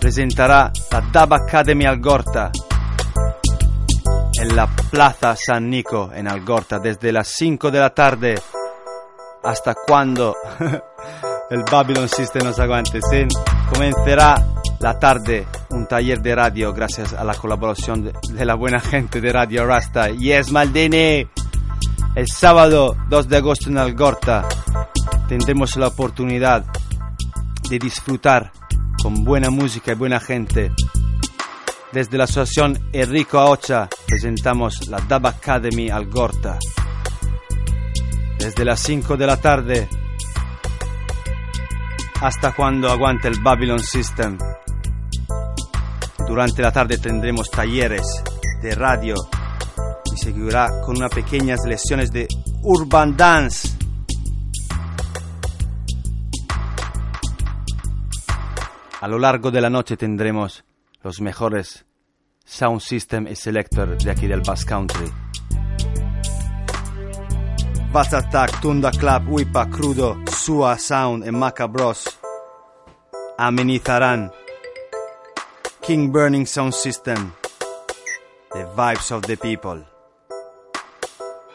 [0.00, 2.52] presentará la Dub Academy Algorta
[4.40, 8.40] en la Plaza San Nico en Algorta desde las 5 de la tarde
[9.42, 10.36] hasta cuando
[11.50, 13.00] el Babylon System nos aguante.
[13.02, 13.26] ¿sí?
[13.72, 14.36] Comenzará
[14.78, 19.32] la tarde un taller de radio gracias a la colaboración de la buena gente de
[19.32, 20.10] Radio Rasta.
[20.10, 21.28] Yes, Maldini.
[22.16, 24.48] El sábado 2 de agosto en Algorta
[25.28, 26.64] tendremos la oportunidad
[27.68, 28.50] de disfrutar
[29.00, 30.72] con buena música y buena gente.
[31.92, 36.58] Desde la asociación Enrico Aocha presentamos la Dub Academy Algorta.
[38.38, 39.88] Desde las 5 de la tarde
[42.20, 44.36] hasta cuando aguante el Babylon System.
[46.26, 48.02] Durante la tarde tendremos talleres
[48.60, 49.14] de radio
[50.12, 52.26] y seguirá con unas pequeñas lecciones de
[52.62, 53.68] Urban Dance.
[59.00, 60.64] A lo largo de la noche tendremos
[61.02, 61.84] los mejores
[62.44, 65.10] sound system y selector de aquí del Bass Country.
[67.92, 72.04] Bass Attack, Tunda Club, Wipa, Crudo, Sua Sound y Macabros
[73.36, 74.30] amenizarán
[75.80, 77.32] King Burning Sound System,
[78.52, 79.89] The Vibes of the People.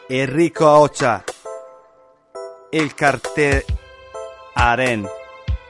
[0.08, 1.24] Enrico Aocha
[2.70, 3.64] El cartel
[4.54, 5.08] Aren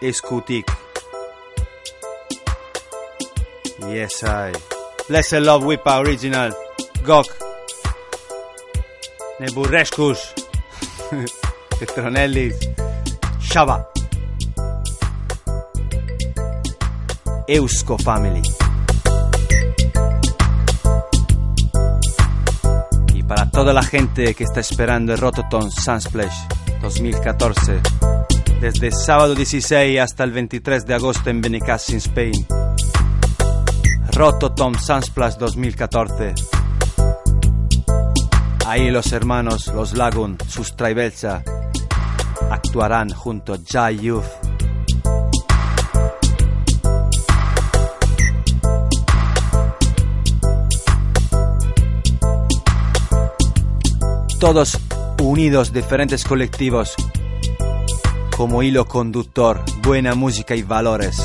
[0.01, 0.67] Escutik
[3.89, 4.53] Yes I.
[5.09, 6.53] Bless a love with our original.
[7.05, 7.27] Gok.
[9.39, 10.35] Neburrescus
[11.79, 12.57] Petronellis.
[13.39, 13.87] Shaba
[17.49, 18.66] Eusko Eusko Family.
[23.27, 26.47] Para toda la gente que está esperando el Rototon Sunsplash
[26.81, 27.81] 2014,
[28.61, 32.47] desde sábado 16 hasta el 23 de agosto en Benicassin, Spain.
[34.13, 36.35] Rototom Sunsplash 2014.
[38.67, 41.43] Ahí los hermanos, los Lagoon, sus Traibelsa,
[42.51, 44.25] actuarán junto a Jai Youth.
[54.39, 54.79] Todos
[55.23, 56.95] unidos, diferentes colectivos,
[58.37, 61.19] como hilo conductor, buena música y valores.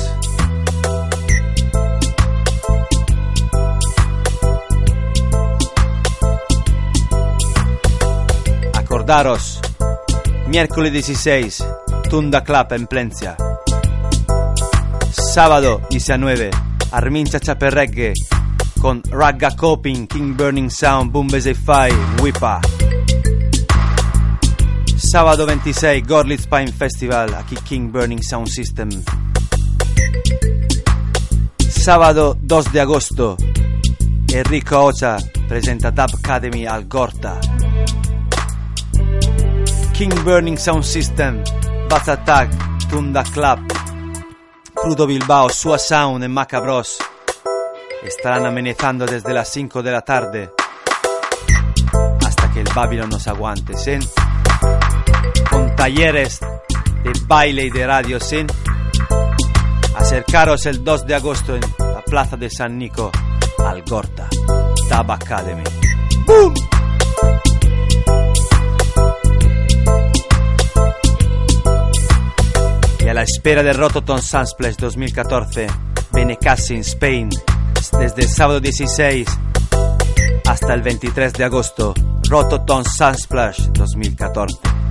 [8.72, 9.60] Acordaros,
[10.48, 11.64] miércoles 16,
[12.08, 13.36] Tunda Club en Plencia.
[15.10, 16.50] Sábado 19,
[16.92, 18.14] Armincha Chaperregge
[18.80, 22.60] con Ragga Coping, King Burning Sound, Bumbese Fai, Wipa.
[25.12, 28.88] Sábado 26, Gorlitz Pine Festival, aquí King Burning Sound System.
[31.68, 33.36] Sábado 2 de agosto,
[34.32, 37.38] Enrico Ocha presenta Dub Academy Algorta.
[39.92, 41.44] King Burning Sound System,
[41.90, 43.58] Bass Attack, Tunda Club,
[44.72, 46.96] Crudo Bilbao, Sua Sound y Macabros
[48.02, 50.52] estarán amenazando desde las 5 de la tarde
[52.24, 53.98] hasta que el Babylon nos aguante, ¿sí?
[55.50, 56.40] Con talleres
[57.04, 58.44] de baile y de radio, ¿sí?
[59.96, 63.10] Acercaros el 2 de agosto en la Plaza de San Nico,
[63.58, 64.28] Algorta,
[64.88, 65.64] Dub Academy.
[66.26, 66.54] ¡Boom!
[73.00, 75.66] Y a la espera de Rototon Sunsplash 2014,
[76.12, 77.30] Benecassin, Spain,
[77.98, 79.26] desde el sábado 16
[80.46, 81.94] hasta el 23 de agosto,
[82.28, 84.81] Rototon Sunsplash 2014.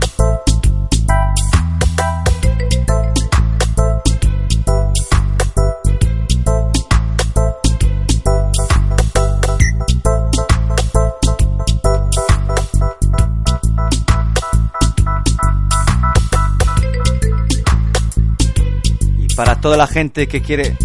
[19.62, 20.76] Toda la gente que quiere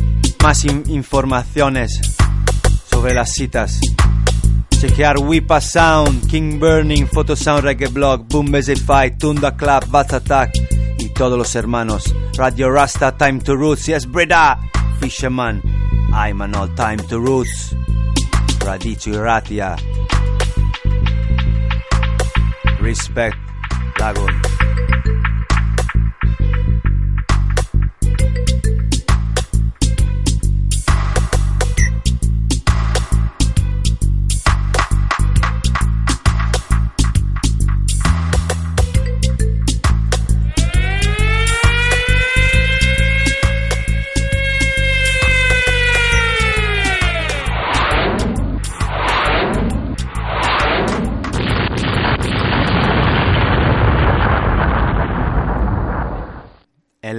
[0.43, 1.99] más in- informaciones
[2.89, 3.81] sobre las citas.
[4.81, 8.53] Chequear Wipa Sound, King Burning, Photo Sound Reggae Blog, Boom
[8.85, 10.51] Fight, Tunda Club, Bat Attack
[10.99, 12.15] y todos los hermanos.
[12.37, 14.59] Radio Rasta, Time to Roots, yes, Breda,
[15.01, 15.63] Fisherman,
[16.13, 17.75] I'm an all time to Roots.
[18.61, 19.77] Radicio Iratia.
[22.81, 23.37] Respect,
[23.99, 24.56] Lagoon.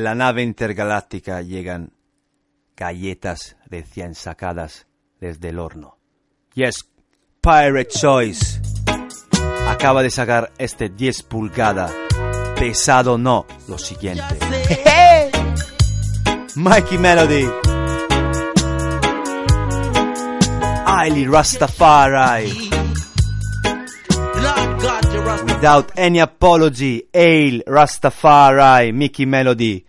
[0.07, 1.91] La nave intergaláctica llegan
[2.77, 4.87] galletas recién sacadas
[5.19, 5.97] desde el horno.
[6.53, 6.87] Yes,
[7.41, 8.61] Pirate Choice
[9.67, 11.91] acaba de sacar este 10 pulgada.
[12.57, 14.39] Pesado no, lo siguiente.
[16.55, 17.45] Mikey Melody.
[20.85, 22.69] Ailey Rastafari.
[25.47, 29.85] Without any apology, Ale Rastafari, Mickey Melody,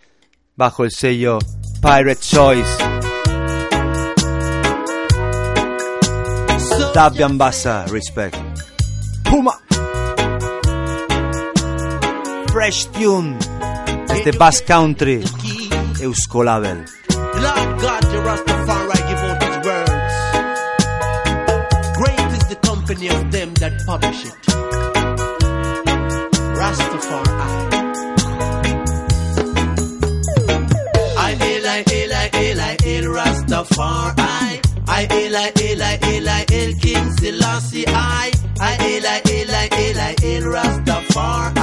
[0.58, 1.38] bajo el sello
[1.80, 2.78] Pirate Choice.
[6.92, 8.36] Dabian Bassa, respect.
[9.22, 9.52] Puma.
[12.50, 13.38] Fresh Tune,
[14.08, 15.22] desde Bass Country,
[16.00, 16.84] Euskolabel.
[17.08, 20.14] Lord God, the Rastafari give out his words.
[21.98, 24.34] Great is the company of them that publish it.
[26.58, 27.77] Rastafari.
[32.38, 34.60] Hail, I hail, I hail Rastafari.
[34.88, 37.84] I King Selassie.
[40.42, 41.58] Rastafari.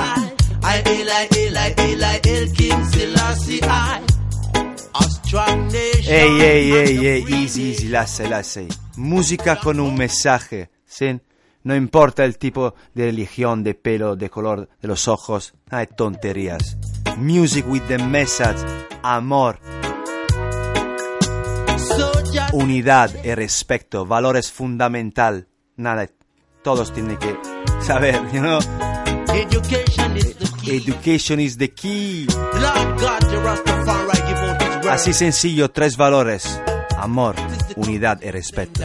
[2.56, 3.62] King Selassie.
[6.08, 8.68] Ey, ey, ey, ey, easy, easy, lasse, lasse.
[8.96, 11.20] Música con un mensaje, ¿sí?
[11.64, 16.78] No importa el tipo de religión, de pelo, de color de los ojos, de tonterías.
[17.18, 18.60] Music with the message,
[19.04, 19.60] amor,
[22.54, 26.10] unidad y respeto, valores fundamental, nada,
[26.64, 27.38] todos tienen que
[27.82, 28.60] saber, you know?
[29.34, 30.78] Education is the key.
[30.78, 32.28] Education is the key.
[34.90, 36.62] Así sencillo, tres valores,
[36.98, 37.36] amor,
[37.76, 38.82] unidad y respeto.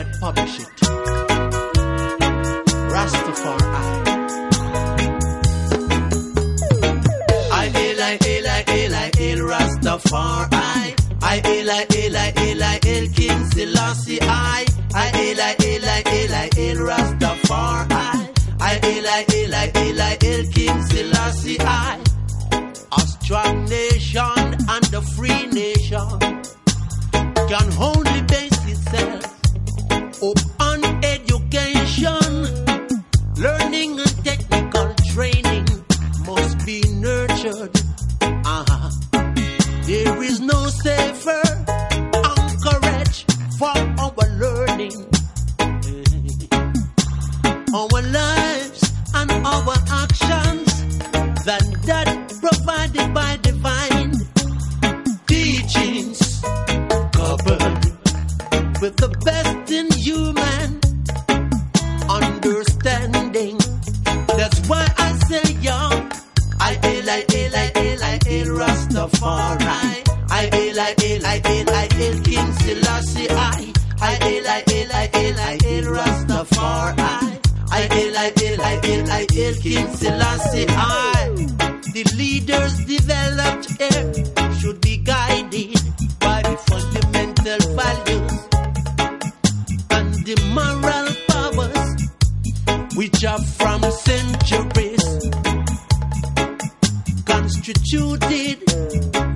[9.31, 11.00] Rastafari.
[11.33, 18.81] I Eli Eli Eli El King Selassie I I Eli Eli Eli El Rastafari I
[18.83, 22.01] Eli Eli Eli El King Selassie I
[22.91, 24.41] A strong nation
[24.75, 26.19] and a free nation
[27.51, 29.23] can only base itself
[30.31, 32.33] upon education
[33.37, 35.67] learning and technical training
[36.27, 37.71] must be nurtured
[38.21, 39.10] uh-huh
[39.91, 41.43] there is no safer
[42.15, 43.27] anchorage
[43.59, 44.95] for our learning.
[47.75, 50.71] Our lives and our actions
[51.45, 52.09] than that
[52.41, 54.13] provided by divine
[55.27, 56.41] teachings
[57.11, 57.83] coupled
[58.81, 60.79] with the best in human
[62.09, 63.59] understanding.
[64.39, 65.00] That's why
[66.71, 70.09] I hail, I hail, I hail, I hail Rastafari.
[70.31, 73.27] I hail, I hail, I hail, I hail King Selassie.
[73.29, 77.41] I I hail, I hail, I hail, I hail Rastafari.
[77.73, 80.67] I hail, I hail, I hail, I hail King Selassie.
[80.69, 81.35] I
[81.93, 85.75] the leaders developed here should be guided
[86.21, 88.33] by the fundamental values
[89.91, 91.91] and the moral powers
[92.97, 95.00] which are from centuries
[97.31, 98.59] constituted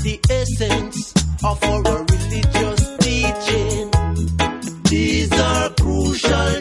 [0.05, 1.15] the essence
[1.45, 3.91] of our religious teaching.
[4.91, 6.54] These are crucial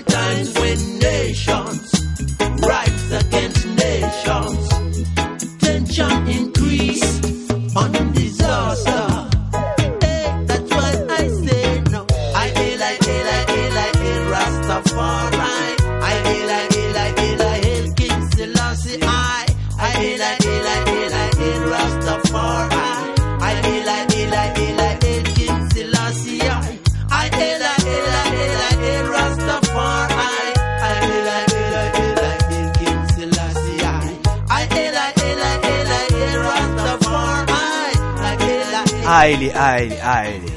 [39.83, 40.53] Ailey, Ailey.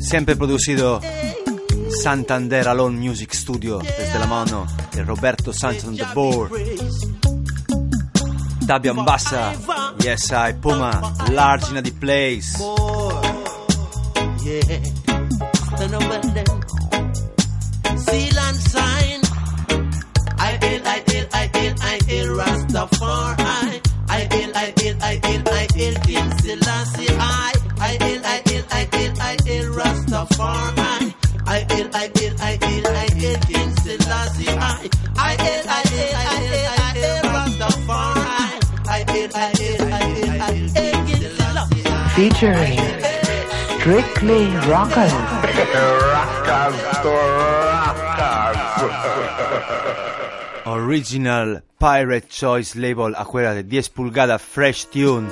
[0.00, 1.00] Sempre producido
[2.02, 5.52] Santander Alone Music Studio desde la mano de Roberto
[6.14, 6.52] board.
[8.60, 9.52] Dabian Bassa,
[10.02, 11.00] Yes I, Puma,
[11.30, 12.58] Large in the Place.
[17.96, 19.20] Seal and sign.
[20.38, 23.39] I hail, I hail, I hail, I hail Rastafari.
[42.20, 42.76] Featuring
[43.78, 45.10] Strictly Rockers.
[46.12, 46.76] Rockers,
[48.82, 49.56] rockers.
[50.66, 55.30] Original Pirate Choice Label, acuérdate, 10 pulgadas, Fresh Tune.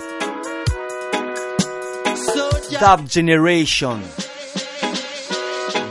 [2.80, 4.00] Dub Generation.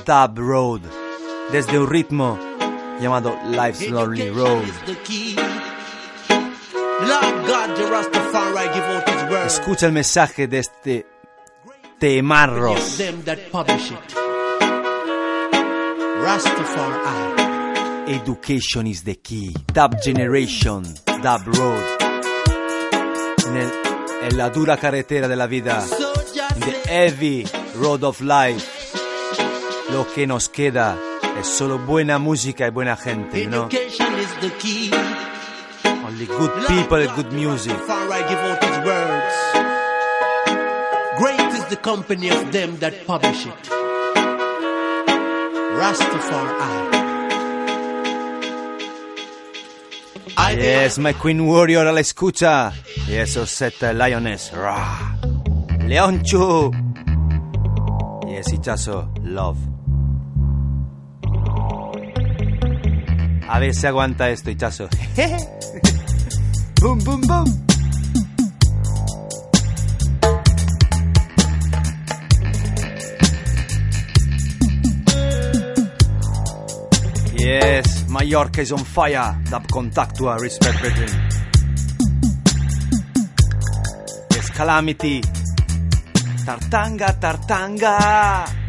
[0.04, 0.82] Dub Road.
[1.52, 2.39] Desde un ritmo
[3.00, 4.66] llamado Life's Lonely Road.
[4.88, 5.36] the.
[7.00, 8.97] Lord God, the Rastafari give out his word.
[9.48, 11.06] Escucha el mensaje de este
[11.98, 13.00] temarros.
[18.08, 19.54] Education is the key.
[19.74, 21.82] Dub Generation, Dub Road.
[24.24, 25.82] En, la dura carretera de la vida.
[26.56, 27.45] In the heavy
[27.76, 28.68] road of life.
[29.91, 30.98] Lo que nos queda
[31.39, 33.68] es solo buena música y buena gente, you know?
[33.68, 34.91] Education is the key.
[36.06, 37.78] Only good people and good music.
[41.68, 43.63] Is the company of them that publish it.
[45.80, 46.97] Rastafari.
[50.57, 52.74] Yes, my Queen Warrior a la escucha.
[53.07, 54.51] Yes, Osetta Lioness.
[54.53, 55.18] Rah.
[55.86, 56.72] Leonchu.
[58.28, 59.09] Yes, Hichazo.
[59.24, 59.57] Love.
[63.49, 64.89] A ver si aguanta esto, Hichazo.
[66.82, 67.66] boom, boom, boom.
[78.28, 79.41] Mallorca is on fire.
[79.49, 81.30] Dub Contactua, respect, brethren.
[84.32, 85.21] Yes, Calamity.
[86.43, 88.66] Tartanga, Tartanga.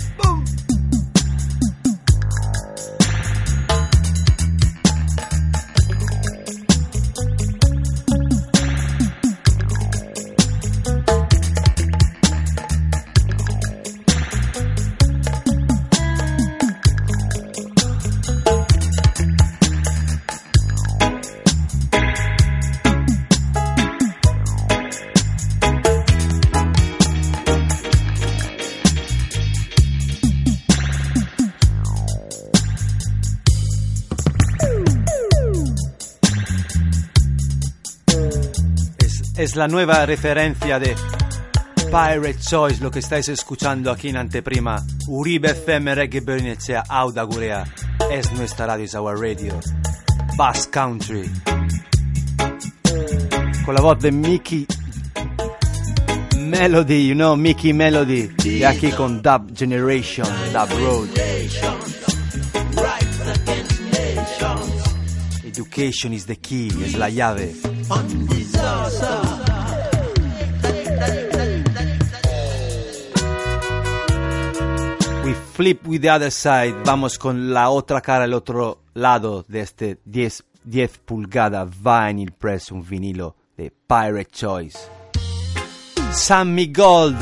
[39.59, 40.95] La nueva referencia de
[41.87, 44.85] Pirate Choice, lo que estáis escuchando aquí en anteprima.
[45.09, 47.65] Uribe FM Reggae Bernicea Auda Gurea.
[48.09, 49.59] Es nuestra radio, es our radio.
[50.37, 51.29] Bass Country.
[53.65, 54.65] Con la voz de Mickey
[56.37, 58.31] Melody, you know, Mickey Melody.
[58.45, 61.09] Y aquí con Dub Generation, Dub Road.
[65.45, 67.55] Education is the key, es la llave.
[75.59, 76.73] Flip with the other side.
[76.85, 82.71] Vamos con la otra cara, el otro lado de este 10, 10 pulgada vinyl press,
[82.71, 84.79] un vinilo de Pirate Choice.
[86.13, 87.19] Sammy Gold.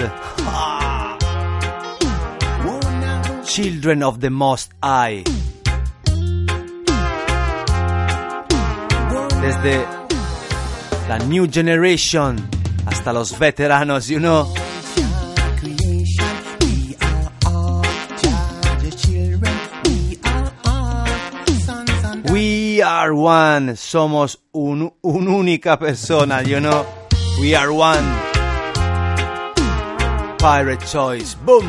[3.45, 5.25] Children of the Most High.
[9.41, 9.87] Desde
[11.09, 12.37] la New Generation
[12.85, 14.66] hasta los veteranos, you know.
[22.77, 23.75] We are one.
[23.75, 26.85] Somos un, un única persona, you know.
[27.41, 28.05] We are one.
[30.37, 31.37] Pirate Choice.
[31.37, 31.65] Boom.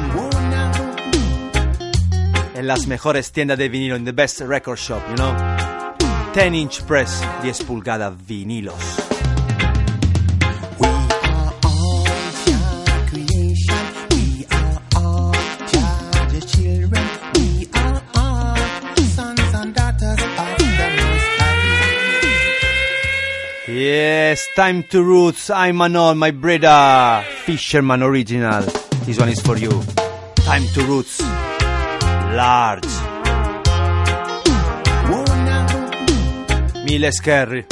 [2.55, 5.33] En las mejores tiendas de vinilo, in the best record shop, you know.
[6.33, 9.06] 10 inch press, 10 pulgadas vinilos.
[23.77, 25.51] Yes, time to roots.
[25.51, 27.23] I'm Manol, my brother.
[27.45, 28.63] Fisherman original.
[29.05, 29.69] This one is for you.
[30.33, 31.21] Time to roots.
[31.21, 32.89] Large.
[36.89, 37.65] Miles Kerry.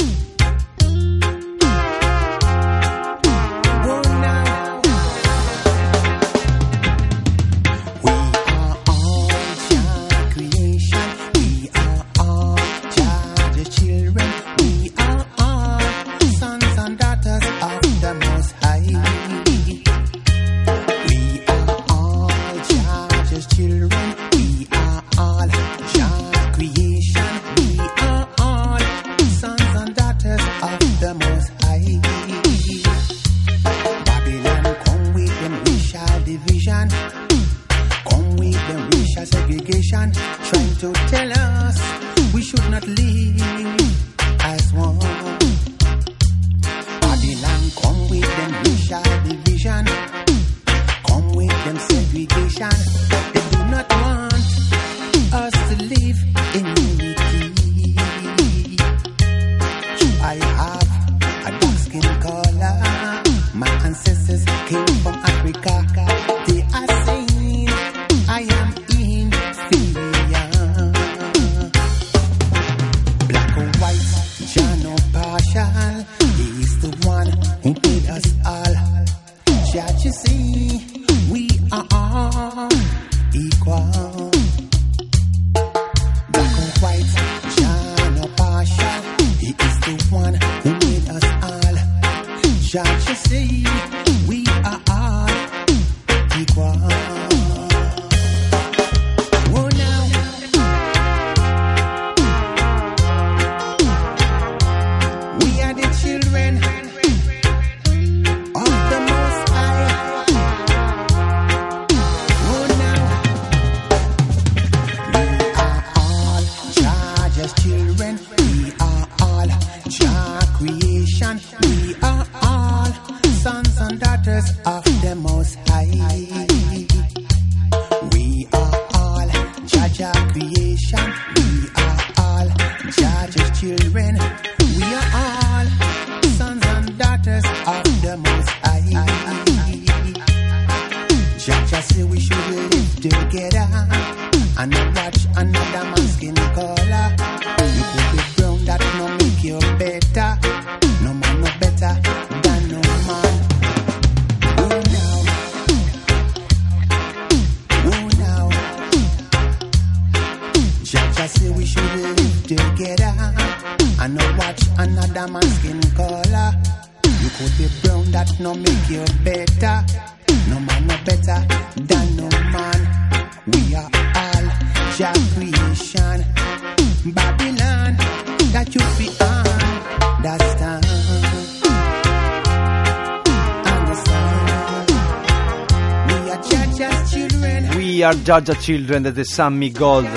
[188.06, 190.08] Are Jaja Children desde Sammy Gold.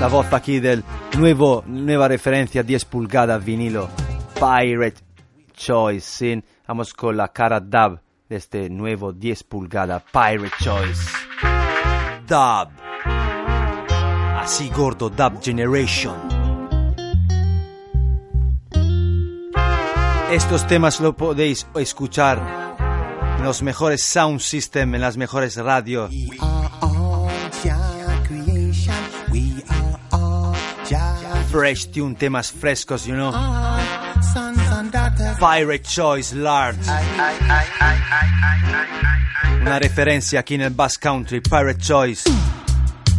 [0.00, 0.84] La voz aquí del
[1.18, 3.88] nuevo, nueva referencia 10 pulgadas vinilo.
[4.34, 5.00] Pirate
[5.52, 6.00] Choice.
[6.00, 6.44] ¿sí?
[6.68, 10.02] Vamos con la cara dub de este nuevo 10 pulgadas.
[10.12, 11.02] Pirate Choice.
[12.28, 12.68] Dub.
[14.40, 16.16] Así gordo, Dub Generation.
[20.30, 22.76] Estos temas lo podéis escuchar
[23.38, 26.10] en los mejores sound system, en las mejores radios.
[31.52, 33.30] Fresh tune, temas frescos, you know.
[35.38, 36.78] Pirate Choice Large.
[39.60, 42.30] Una referencia aquí en el Bass Country, Pirate Choice.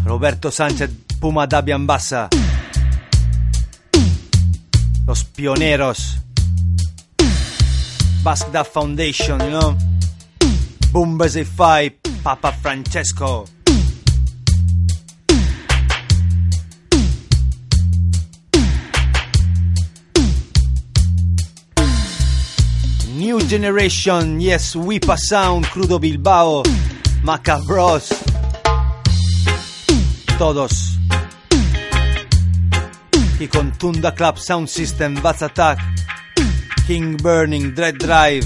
[0.03, 2.29] Roberto Sánchez, Puma Dabian Bassa.
[5.05, 6.17] Los pioneros.
[8.23, 9.77] Bass Dub Foundation, you know.
[10.91, 11.91] Boomers Fai,
[12.23, 13.45] Papa Francesco.
[23.23, 26.61] New Generation, yes, Wipa Sound, Crudo Bilbao,
[27.23, 28.09] Macabros.
[30.37, 30.97] Todos.
[33.39, 35.79] Y con Tunda Club Sound System, Bats Attack,
[36.85, 38.45] King Burning, Dread Drive,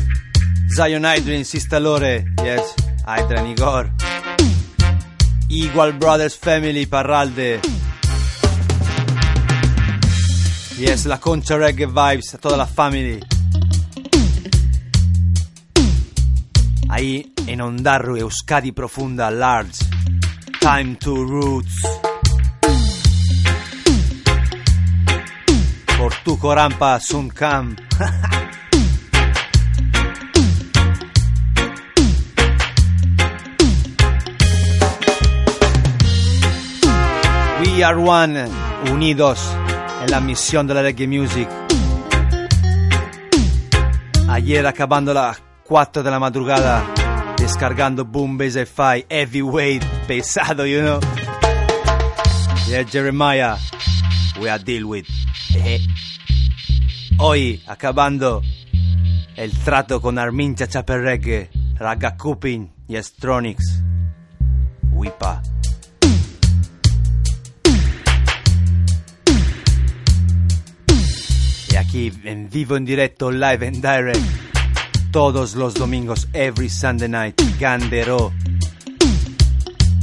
[0.70, 3.90] Zion Hydrin, Sistalore, yes, Hydran Igor.
[5.50, 7.62] Igual Brothers Family, Parralde.
[10.78, 13.37] Yes, la Concha Reggae Vibes, a toda la family.
[16.90, 19.86] Ahí en Ondarru, Euskadi Profunda, Large.
[20.60, 21.76] Time to Roots.
[25.98, 27.76] Por tu corampa, Suncam.
[37.60, 38.46] We are one,
[38.92, 39.40] unidos
[40.04, 41.50] en la misión de la reggae music.
[44.30, 46.82] Ayer acabando las 4 de la madrugada,
[47.38, 51.00] descargando Boom Bass Fi, heavyweight, pesado, you know.
[52.68, 53.58] Yeah, Jeremiah,
[54.40, 55.06] we are deal with.
[55.56, 55.80] Eh.
[57.20, 58.42] Hoy, acabando
[59.36, 63.84] el trato con Armincha Chaperregge, Raga Kupin y Astronix.
[64.94, 65.44] Wipa.
[71.70, 74.47] Y aquí en vivo, en directo, live and direct,
[75.12, 78.32] todos los domingos, every Sunday night, Gandero,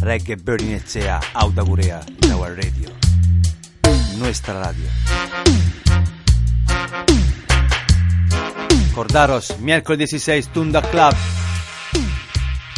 [0.01, 2.91] Reggae Burning Echea, Audagurea, in our radio,
[4.19, 4.89] nuestra radio.
[8.89, 11.15] Recordaros, miércoles 16, Tunda Club,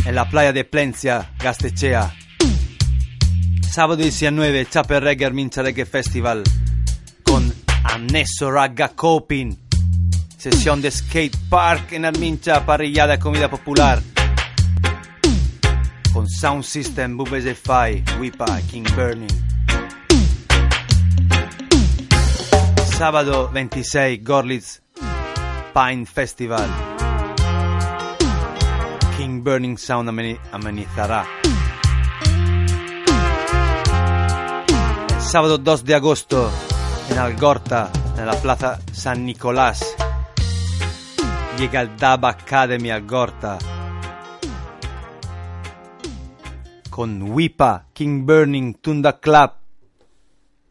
[0.05, 2.14] en la playa de Plencia, Gastechea.
[3.70, 6.43] Sábado 19, Chaper Reggae Armincha Reggae Festival,
[7.22, 7.53] con
[7.85, 9.66] annesso Ragga Coping,
[10.37, 14.01] sesión de skate park en Armincha, parrillada, comida popular,
[16.12, 19.28] con sound system, Bubes Fi, Wipa, King Burning.
[22.97, 24.80] Sábado 26, Gorlitz
[25.74, 26.66] Pine Festival.
[29.18, 31.26] King Burning Sound ameni- amenizará.
[35.18, 36.51] Sábado 2 de agosto,
[37.11, 39.84] en Algorta, en la plaza San Nicolás,
[41.57, 43.59] llega el Dub Academy Algorta.
[46.91, 49.53] Con Wipa, King Burning, Tunda Club,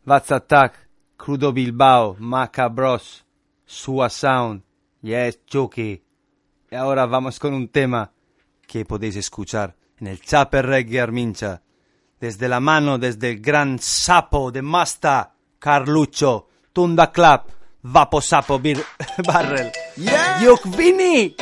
[0.04, 3.26] Vaz Attack, Crudo Bilbao, Maca Bros,
[3.66, 4.64] Sua Sound,
[5.02, 6.04] Yes Chucky.
[6.72, 8.12] Y ahora vamos con un tema
[8.68, 11.62] que podéis escuchar en el Chaper Reggae Armincha.
[12.20, 17.42] Desde la mano, desde el gran sapo de Masta, Carlucho, Tunda Club,
[17.82, 18.84] Vapo Sapo Bir
[19.26, 19.72] Barrel.
[19.98, 20.42] Yeah.
[20.44, 21.36] Yuk Vini.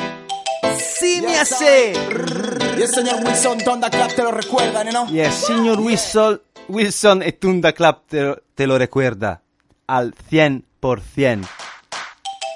[1.00, 1.94] Sí, me hace.
[2.78, 5.10] Y el señor Wilson Thunderclap te lo recuerda, ¿no?
[5.10, 9.42] Y el señor Wilson, Wilson y Tunda Club te, te lo recuerda.
[9.88, 11.48] Al 100%.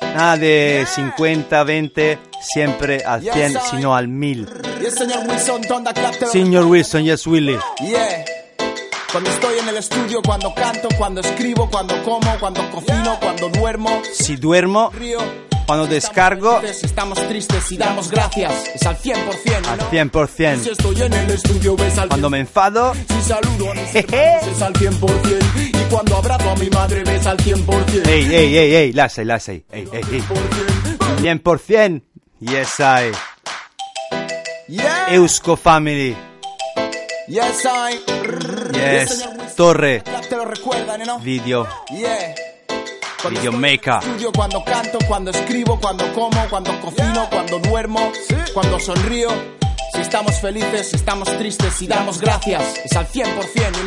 [0.02, 4.48] Nada de 50, 20, siempre al 100, sino al 1000.
[4.82, 7.58] Y el señor Wilson Thunderclap te lo Señor Wilson, yes, Willy.
[7.82, 8.26] Yeah.
[9.12, 14.02] Cuando estoy en el estudio, cuando canto, cuando escribo, cuando como, cuando cocino, cuando duermo.
[14.14, 15.20] Si duermo, Río.
[15.68, 18.54] Cuando descargo, Estamos tristes y damos gracias.
[18.74, 19.72] Es al 100%, ¿no?
[19.72, 20.72] al Si 100%.
[20.72, 23.44] estoy en el estudio, ves al Cuando me enfado, es al
[24.74, 25.70] 100%.
[25.74, 28.08] Y cuando abrazo a mi madre, ves al 100%.
[28.08, 30.24] ey, ey, ey, ey, lasai, lasai, ey, ey, ey.
[31.22, 32.02] 100%,
[32.40, 33.12] yes, I.
[35.14, 36.16] Eusko Family,
[37.28, 38.00] Yes, I.
[38.74, 40.02] yes, Torre.
[41.22, 42.36] Video, Yeah.
[43.22, 48.12] Cuando estudio, cuando canto, cuando escribo, cuando como, cuando cocino, cuando duermo,
[48.54, 49.30] cuando sonrío.
[49.94, 53.26] Si estamos felices, si estamos tristes y damos gracias, es al 100%,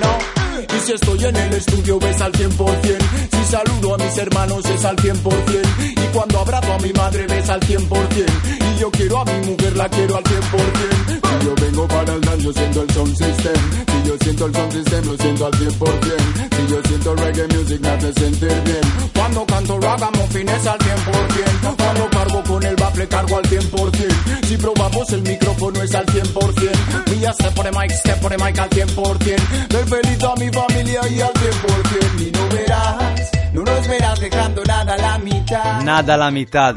[0.01, 0.77] ¿no?
[0.77, 2.99] Y si estoy en el estudio, ves al 100%.
[3.31, 6.03] Si saludo a mis hermanos, es al 100%.
[6.03, 8.27] Y cuando abrazo a mi madre, ves al 100%.
[8.75, 11.20] Y yo quiero a mi mujer, la quiero al 100%.
[11.45, 13.55] Yo vengo para el dan, yo siento el sound system.
[13.87, 16.57] Si yo siento el sound system, lo siento al 100%.
[16.57, 18.81] Si yo siento reggae music, me hace sentir bien.
[19.15, 21.77] Cuando canto ragamuffin es al 100%.
[21.77, 24.47] Cuando cargo con el bafle, cargo al 100%.
[24.47, 27.11] Si probamos el micrófono es al 100%.
[27.11, 29.69] Mía step por el mic, step por el mic al 100%.
[29.71, 32.27] Ver feliz a mi familia y al 100%.
[32.27, 35.83] Y no verás, no nos verás dejando nada a la mitad.
[35.83, 36.75] nada a la mitad.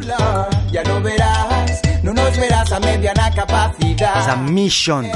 [0.71, 1.62] Ya no verás,
[2.03, 4.21] no nos verás a mediana capacidad.
[4.21, 5.09] Esa mission,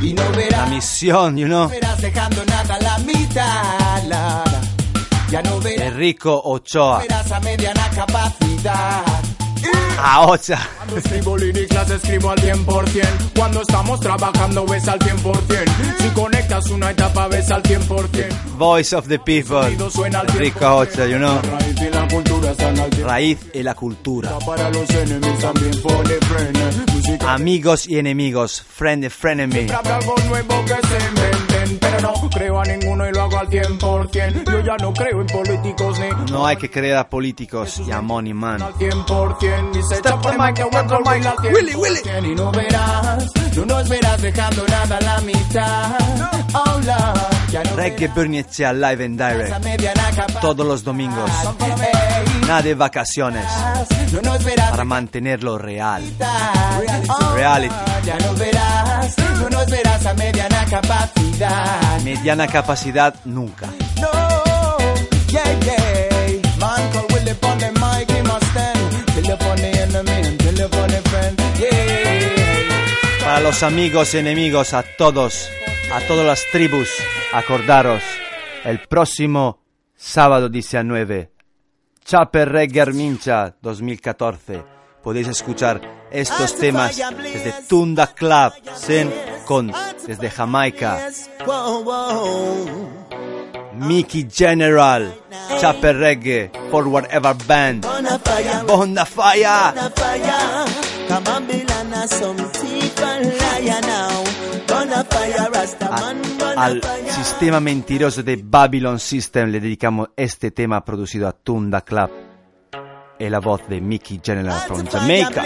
[0.00, 1.64] Y no la verás, misión, you know.
[1.64, 4.02] no verás dejando nada a la mitad.
[4.08, 4.44] La, la.
[5.30, 9.04] Ya no verás, Enrico Ochoa, verás a mediana capacidad.
[9.98, 10.58] A Ocha.
[10.76, 15.68] Cuando escribo líricas escribo al 100% Cuando estamos trabajando ves al 100%
[16.00, 21.40] Si conectas una etapa ves al 100% Voice of the people, Enrico Ocha, you know.
[21.42, 24.38] Raíz y la cultura están al 100% Raíz y la cultura.
[24.40, 26.58] Para los enemigos también pone freno.
[26.92, 29.52] Música Amigos y enemigos, friend y frenemy.
[29.52, 31.47] Siempre habrá algo nuevo que se inventen
[32.02, 34.50] No creo a ninguno y lo hago al 100%.
[34.50, 38.00] Yo ya no creo en políticos ni No hay que creer a políticos y a
[38.00, 38.62] Money Man.
[38.62, 39.76] al 100%.
[39.78, 42.30] Y se chapa el mic, que aguanto el baile al 100%.
[42.30, 45.98] Y no verás, tú nos verás dejando nada a la mitad.
[46.88, 50.40] Lord, ya no Reggae Bernicea live and direct.
[50.40, 51.30] Todos los domingos.
[52.48, 53.44] Nada de vacaciones.
[54.70, 56.02] Para mantenerlo real.
[57.34, 57.74] Reality.
[58.06, 62.00] Ya no verás, no nos verás a mediana capacidad.
[62.00, 63.68] Mediana capacidad nunca.
[73.24, 75.50] Para los amigos y enemigos, a todos,
[75.92, 76.88] a todas las tribus,
[77.30, 78.02] acordaros,
[78.64, 79.60] el próximo
[79.94, 81.30] sábado 19,
[82.08, 84.64] Chapel Reggae Mincha 2014,
[85.04, 85.78] podéis escuchar
[86.10, 89.12] estos temas desde Tunda Club, Zen
[89.44, 89.70] con,
[90.06, 91.10] desde Jamaica.
[93.74, 95.14] Mickey General,
[95.60, 99.74] Chapel Reggae, Forward Ever Band, Bona fire, Bonda Fire,
[106.58, 112.10] al sistema mentiroso de Babylon System le dedicamos este tema producido a Tunda Club.
[113.18, 115.42] Es la voz de Mickey General from Jamaica.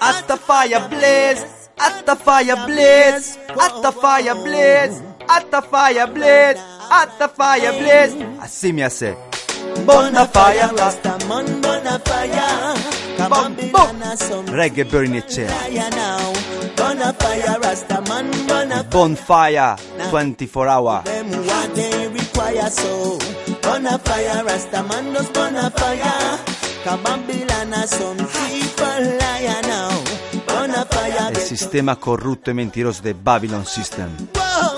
[0.00, 1.44] At the fire blaze,
[1.78, 7.72] at the fire blaze, at the fire blaze, at the fire blaze, at the fire
[7.78, 8.16] blaze.
[8.40, 9.27] Así me hace.
[9.86, 12.74] Bona fire, Rastaman, bona fire.
[13.16, 14.84] Come on, Babylon, a some Reggae
[17.60, 19.76] Rastaman, bona Bonfire
[20.10, 21.02] 24 hour.
[21.04, 23.18] them what they require so.
[23.62, 26.38] Bona fire, Rastaman does bona fire
[26.84, 29.90] Kabambilan a some people liar now.
[30.46, 34.08] Bona fire, El sistema corrupto y mentiroso de Babylon System.
[34.34, 34.77] whoa,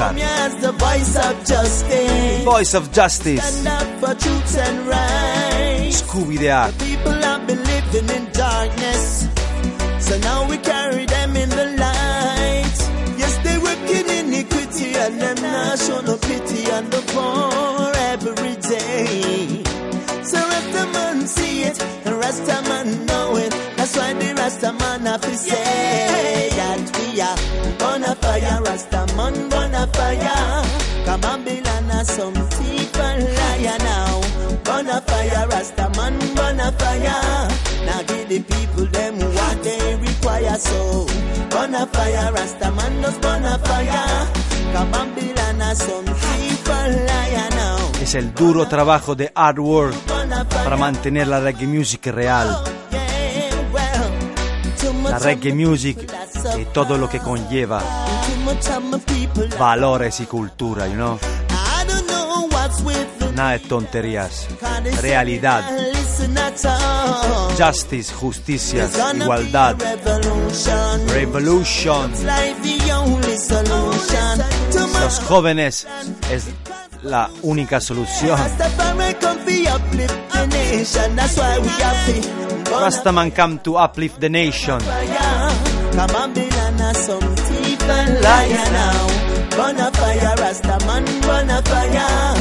[0.00, 0.14] Hay que luchar.
[0.14, 2.44] Me as the voice of justice.
[2.44, 3.42] Voice of Justice.
[3.44, 5.92] Stand up for truth and right.
[5.92, 6.84] Scooby Doo.
[6.84, 9.28] People have been living in darkness.
[10.00, 12.78] So now we carry them in the light.
[13.18, 18.56] Yes, they work in iniquity And them not show no pity on the poor every
[18.56, 19.62] day.
[20.24, 23.50] So Rastaman see it And Rastaman know it.
[23.76, 27.36] That's why the Rastaman have to say That we are
[27.78, 28.60] Bona fire
[38.30, 40.56] the people them what they require.
[40.56, 41.06] So,
[41.50, 44.04] bona fire, Rastaman does bona fire.
[44.72, 47.90] Come on, Bilana, some people liar now.
[48.00, 52.56] Es el duro trabajo de hard work Bona fire, para mantener la reggae music real.
[55.08, 55.98] La reggae music
[56.56, 57.82] y todo lo que conlleva
[59.58, 61.18] valores y cultura, you know.
[63.34, 64.46] Nada de tonterías.
[65.00, 65.64] Realidad.
[67.58, 69.76] Justice, justicia, igualdad.
[71.08, 72.12] revolution.
[75.00, 75.86] Los jóvenes
[76.30, 76.44] es
[77.02, 78.38] la única solución.
[82.80, 84.80] Rastaman come to uplift the nation.
[90.62, 92.39] Rastaman.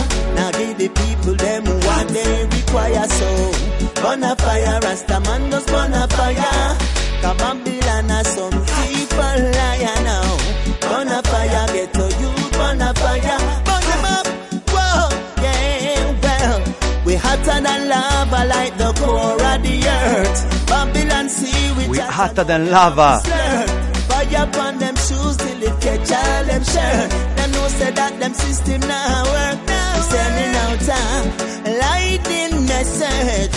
[0.90, 3.07] Now give the people them what they require.
[3.07, 6.78] So, bona fire, Rastaman does bona fire.
[7.22, 10.38] Come on, some and liar now.
[10.82, 13.40] Bona fire, get to you, fire.
[13.66, 14.28] Burn them up,
[14.70, 15.10] whoa,
[15.44, 17.03] yeah, well.
[17.06, 20.68] We hotter than lava, like the core of the earth.
[20.68, 23.22] Babylon see we We hotter than lava.
[24.07, 27.10] Fire upon them shoes till it catch all them shirt.
[27.38, 29.69] Them know say that them system now work
[30.11, 33.52] sending out a lightning message.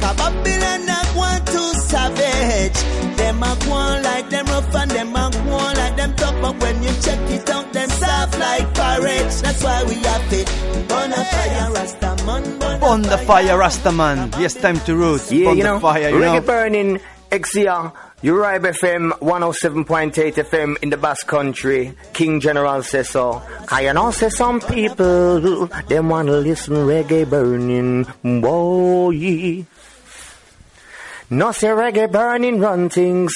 [0.00, 2.78] Cause Babylon not want to savage.
[3.16, 6.36] Them a go on like them rough and them a go on like them tough.
[6.42, 9.34] But when you check it out, them soft like porridge.
[9.42, 10.46] That's why we have it.
[10.88, 12.60] Burn a fire, Rastaman.
[12.60, 14.38] Burn On the fire, Rastaman.
[14.40, 15.30] Yes, time to root.
[15.30, 16.46] Yeah, On you the know, fire, you reggae know.
[16.46, 17.00] burning,
[17.30, 17.92] XCR,
[18.22, 21.94] Uribe FM, 107.8 FM in the Basque Country.
[22.12, 23.40] King General says so.
[23.68, 28.06] I know say some people, them wanna listen reggae burning,
[28.42, 29.64] boy.
[31.30, 33.32] No say reggae burning run things.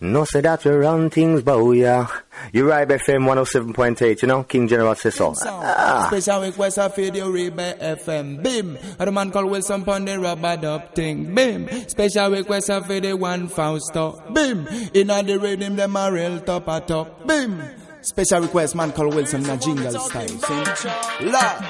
[0.00, 2.06] No say that we run things, boy, yeah.
[2.52, 5.34] Uribe FM 107.8, you know, King General says so.
[5.44, 6.06] Ah.
[6.06, 8.40] Special request of the Uribe FM.
[8.40, 8.78] Bim.
[9.00, 11.34] A the man called Wilson pon the rubber dub thing.
[11.34, 11.68] Bim.
[11.88, 14.22] Special request of the one Fausto.
[14.32, 14.68] Bim.
[14.94, 17.26] In the rhythm them a real top a top.
[17.26, 17.60] Bim.
[18.00, 20.28] Special request, man called Wilson, in a jingle style.
[20.28, 21.24] See?
[21.26, 21.64] Lord,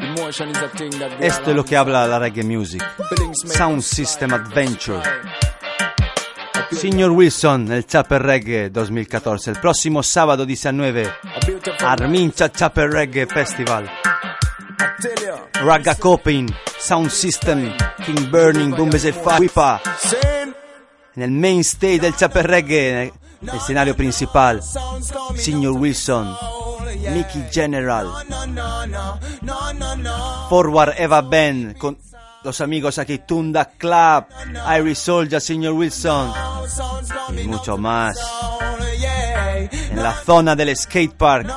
[0.00, 2.82] emotion is a thing that we Esto es lo que habla la reggae music.
[3.46, 5.00] Sound System Adventure.
[6.72, 11.18] Signor Wilson nel Chapel Reggae 2014, il prossimo sabato 19
[11.80, 13.88] Armincia Chapel Reggae Festival.
[15.50, 19.80] Ragga Coping, Sound System, King Burning, Bombes e Wipa.
[21.14, 24.60] Nel main stage del Chapel Reggae, nel scenario principale,
[25.34, 26.34] Signor Wilson,
[27.10, 28.24] Mickey General,
[30.48, 31.96] Forward Eva Band con
[32.44, 34.26] los amigos aquí Tunda Club,
[34.78, 36.32] Iris Soldier, Signor Wilson
[37.36, 38.16] y mucho más.
[39.90, 41.52] En la zona del skate park,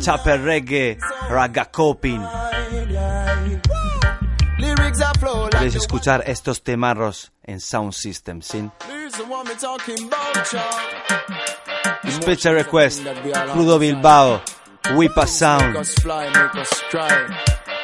[0.00, 0.98] Chapel Reggae,
[1.28, 2.20] Ragga Coping.
[5.50, 8.68] Puedes escuchar estos temarros en Sound System, ¿sí?
[12.10, 13.02] Special request,
[13.52, 14.42] Crudo Bilbao,
[14.94, 15.76] Wipa Sound,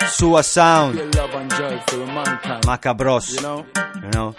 [0.01, 0.43] Make us fly, make us cry.
[0.43, 2.63] Sua Sound, Feel love and joy for mankind.
[2.65, 3.67] Macabros, You know,
[4.03, 4.35] you know,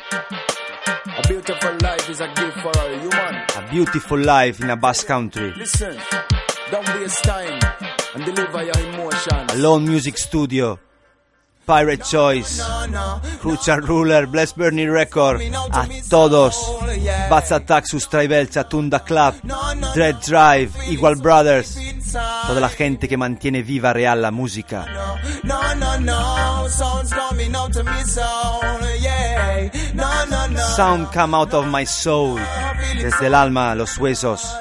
[1.18, 3.36] a beautiful life is a gift for all human.
[3.58, 5.54] a beautiful life in a bass country.
[5.58, 5.98] Listen,
[6.72, 7.60] don't waste time
[8.16, 9.54] and deliver your emotions.
[9.54, 10.80] Alone Music Studio,
[11.66, 12.62] Pirate Choice,
[13.40, 16.56] Crucial Ruler, Bless Bernie Record, a todos,
[17.30, 19.36] Bats Attack, Sustraivelcha, Tunda Club,
[19.94, 21.78] Dread Drive, Igual Brothers,
[22.12, 24.86] toda la gente que mantiene viva real la música.
[30.76, 32.40] Sound come out of my soul,
[32.96, 34.58] desde el alma, los huesos,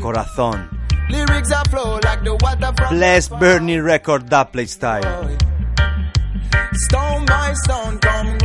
[0.00, 0.68] corazón.
[1.08, 5.51] Lyrics are flow like the water from Bless Bernie Record, Dubplate Style.
[6.74, 8.38] Stone by stone, come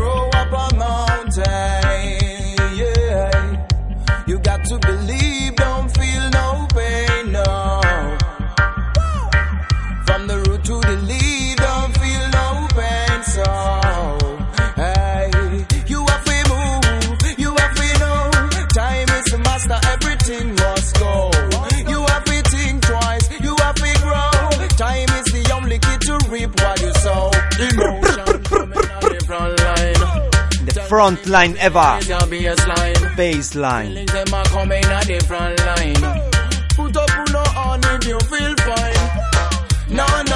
[35.07, 35.95] the front line.
[36.75, 40.26] Put up no on if you feel fine.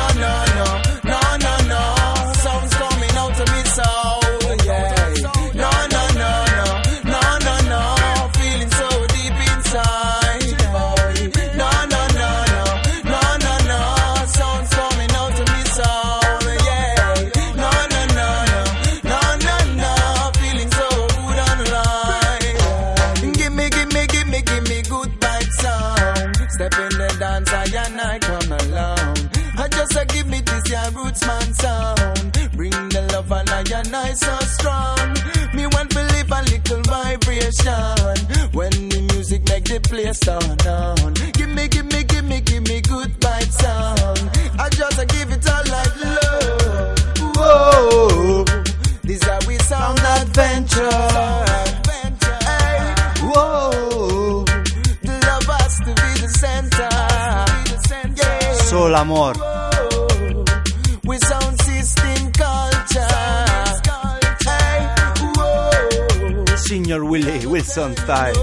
[67.73, 68.33] Wilson style.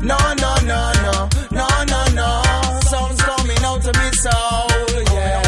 [0.00, 2.42] No, no, no, no, no, no, no.
[2.90, 4.66] Sounds coming out of me soul,
[5.14, 5.42] yeah.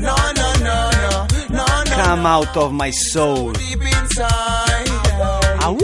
[0.00, 1.96] No, no, no, no, no, no.
[1.96, 3.52] Come out of my soul.
[3.52, 4.86] Deep inside.
[5.18, 5.76] No,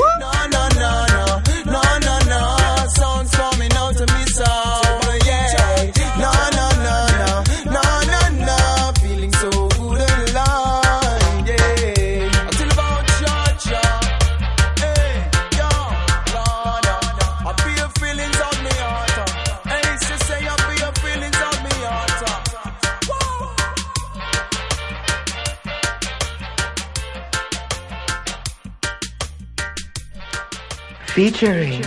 [31.14, 31.84] Featuring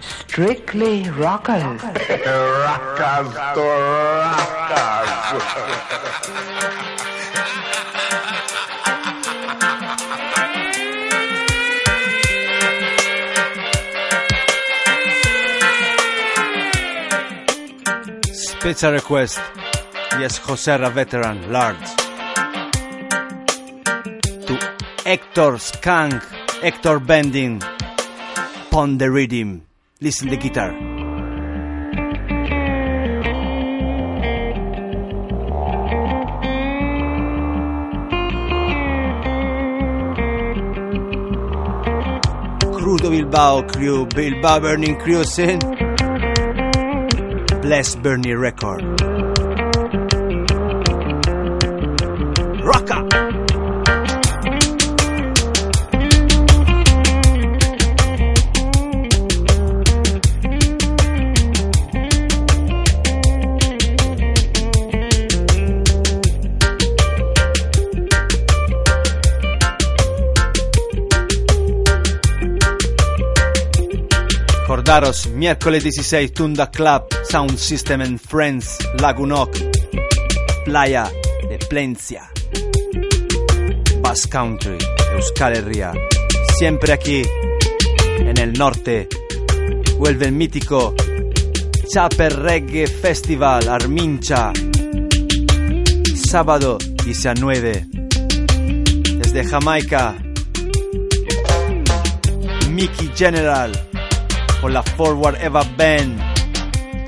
[0.00, 1.82] Strictly Rockers.
[1.82, 3.60] Rockers to
[4.24, 5.04] rockers.
[18.32, 19.40] Special request.
[20.18, 21.76] Yes, Joserra veteran, large.
[24.46, 24.58] To
[25.04, 26.24] Hector Skunk,
[26.62, 27.60] Hector Bending
[28.74, 29.64] upon the rhythm.
[30.00, 30.72] Listen the guitar.
[42.74, 45.60] Crudo Bilbao crew, Bilbao Burning Cruising,
[47.62, 49.33] Bless Bernie Record.
[74.84, 79.56] Recordaros, miércoles 16, Tunda Club, Sound System and Friends, Lagunok,
[80.66, 81.10] Playa
[81.48, 82.30] de Plencia,
[84.02, 84.76] Bass Country,
[85.14, 85.94] Euskal Herria.
[86.58, 87.22] Siempre aquí,
[88.18, 89.08] en el norte,
[89.96, 90.94] vuelve el mítico
[91.90, 94.52] Chaper Reggae Festival, Armincha,
[96.14, 97.86] sábado 19,
[99.16, 100.14] desde Jamaica,
[102.68, 103.72] Mickey General,
[104.64, 106.18] con la Forward Eva Band,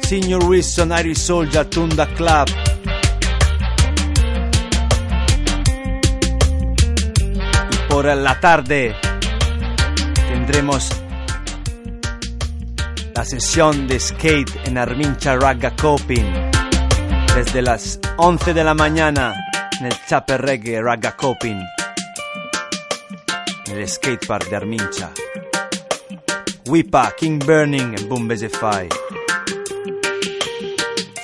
[0.03, 2.47] Senior Wilson Irish Soldier Tunda Club.
[7.71, 8.95] Y por la tarde
[10.29, 10.91] tendremos
[13.15, 16.51] la sesión de skate en Armincha Raga Coping
[17.35, 19.33] desde las 11 de la mañana
[19.81, 21.63] en el Chaper Reggae Raga Coping
[23.69, 25.11] en el skatepark de Armincha.
[26.69, 28.89] Wipa, King Burning e Bombesefai.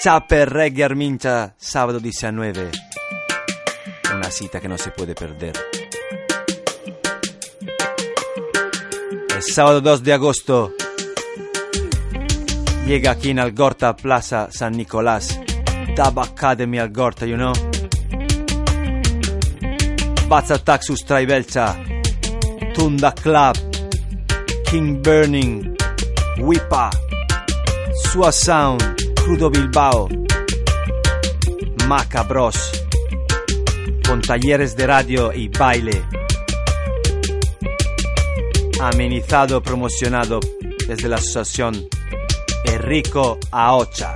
[0.01, 2.71] Chaper Reggae Armincha, sábado 19.
[4.15, 5.55] Una cita que no se puede perder.
[9.35, 10.75] El sábado 2 de agosto
[12.87, 15.41] llega aquí en Algorta, Plaza San Nicolás.
[15.97, 17.53] Dub Academy Algorta, you know?
[20.29, 21.77] Bazza Taxus Traibelcha.
[22.75, 23.72] Tunda Club.
[24.73, 25.77] King Burning,
[26.39, 26.89] Wipa,
[28.05, 30.09] Sua Sound, Crudo Bilbao,
[31.87, 32.57] Macabros,
[34.09, 36.03] con talleres de radio y baile.
[38.81, 40.41] Amenizado, promocionado
[40.89, 41.87] desde la asociación
[42.65, 44.15] Enrico Aocha.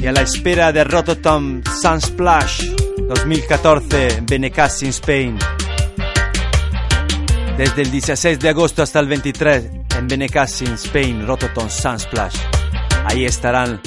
[0.00, 2.62] Y a la espera de Rototom Sunsplash
[3.08, 5.38] 2014 en Benicassim, Spain.
[7.56, 12.36] Desde el 16 de agosto hasta el 23 en Benicassim, Spain, Rototom Sunsplash.
[13.06, 13.80] Ahí estarán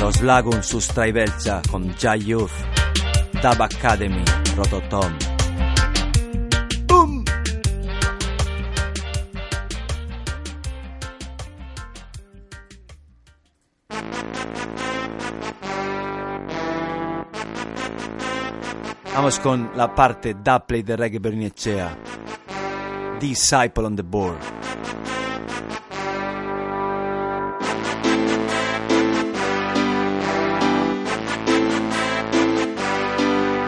[0.00, 2.52] los Lagoons Sustraibelcha con Jai Youth,
[3.42, 4.24] Dub Academy,
[4.56, 5.33] Rototom.
[19.14, 21.96] Vamos con la parte Daplay de Reggae Bernicea.
[23.20, 24.40] Disciple on the board.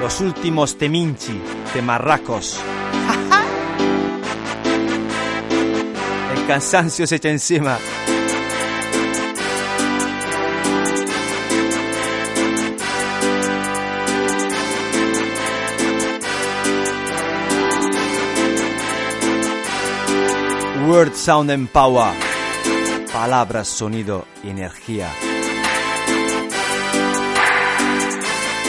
[0.01, 1.41] Los últimos teminchi
[1.73, 2.61] de Marracos.
[6.37, 7.79] El cansancio se echa encima.
[20.87, 22.15] Word, Sound and Power.
[23.13, 25.11] Palabras, sonido y energía.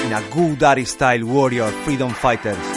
[0.03, 2.76] In a good Ari style warrior, freedom fighters.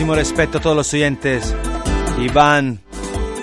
[0.00, 1.54] Máximo respeto a todos los oyentes.
[2.18, 2.80] Iván,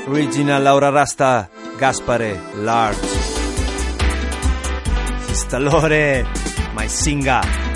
[0.07, 2.99] Regina, Laura Rasta, Gaspare, Large.
[5.27, 6.25] Sistalore,
[6.73, 7.66] Maisinga.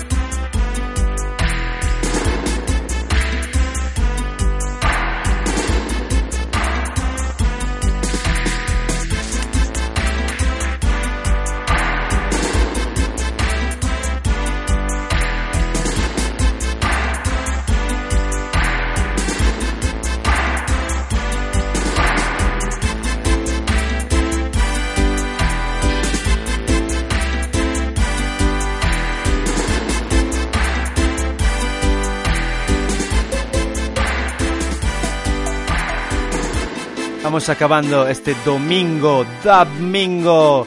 [37.42, 40.64] Estamos acabando este domingo, domingo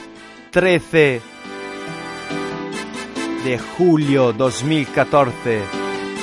[0.52, 1.22] 13
[3.46, 5.62] de julio 2014,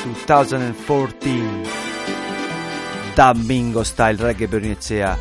[0.05, 1.43] 2014.
[3.17, 5.17] Domingo Style Reggae Bernicea.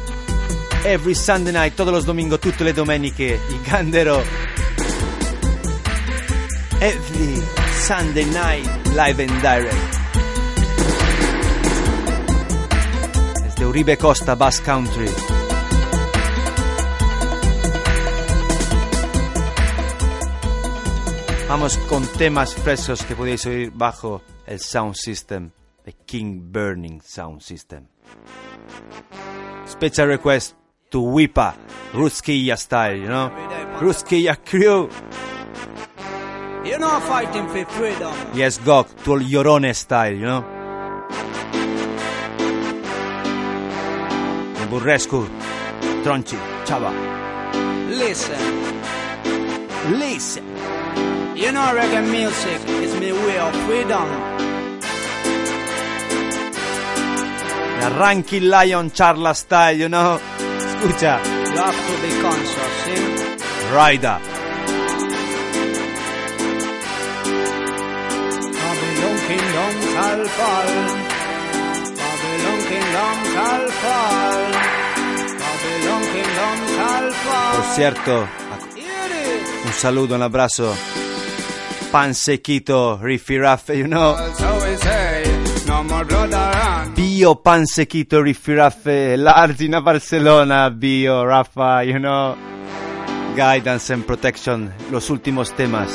[0.83, 4.21] Every Sunday night, todos los domingos, tutte le domeniche, il Gandero.
[6.81, 7.41] Every
[7.79, 8.67] Sunday night,
[8.97, 10.00] live and direct.
[13.71, 15.07] Uribe Costa, Bass Country.
[21.47, 25.51] Vamos con temas frescos que podéis oír bajo el sound system,
[25.85, 27.87] the King Burning Sound System.
[29.65, 30.57] Special request
[30.89, 31.55] to Wipa,
[31.93, 33.31] Ruskilla style, you know?
[33.79, 34.89] Ruskilla crew.
[36.65, 38.13] You know, fighting for freedom.
[38.33, 40.60] Yes, Gok, to Llorone style, you know?
[44.71, 45.27] Burrescu,
[46.01, 46.91] Tronchi, Chava.
[47.89, 48.39] Listen,
[49.99, 50.45] Listen.
[51.35, 54.07] you know, reggae music is my way of freedom.
[57.81, 60.17] La Ranky Lion Charla style, you know?
[60.37, 61.19] Escucha.
[61.51, 63.75] You have to be conscious, see?
[63.75, 64.19] Rider.
[68.55, 71.00] Babylon kingdom shall fall.
[77.55, 78.27] Por cierto,
[79.65, 80.75] un saludo, un abrazo.
[81.91, 84.15] Pan sequito, rifirafe, you know?
[86.95, 92.35] Bio pan sequito, rifirafe, l'Argina Barcelona, Bio, Rafa, you know?
[93.35, 95.89] Guidance and protection, los últimos temas.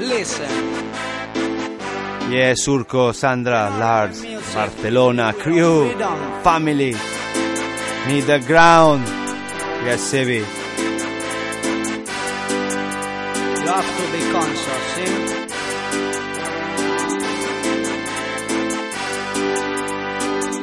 [0.00, 0.48] Listen,
[2.30, 4.22] Yeah, Surco, Sandra, Lars,
[4.54, 5.90] Barcelona, crew,
[6.44, 6.94] family,
[8.06, 9.02] need the ground.
[9.84, 10.38] Yes, Sebi.
[13.64, 15.44] you have to be conscious, see?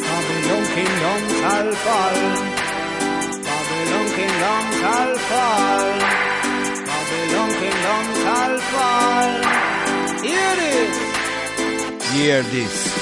[0.08, 2.18] Babylon kingdom shall fall.
[3.48, 5.92] Babylon kingdom shall fall.
[6.88, 9.32] Babylon kingdom shall fall.
[10.24, 10.94] Hear this.
[12.14, 13.01] Hear this.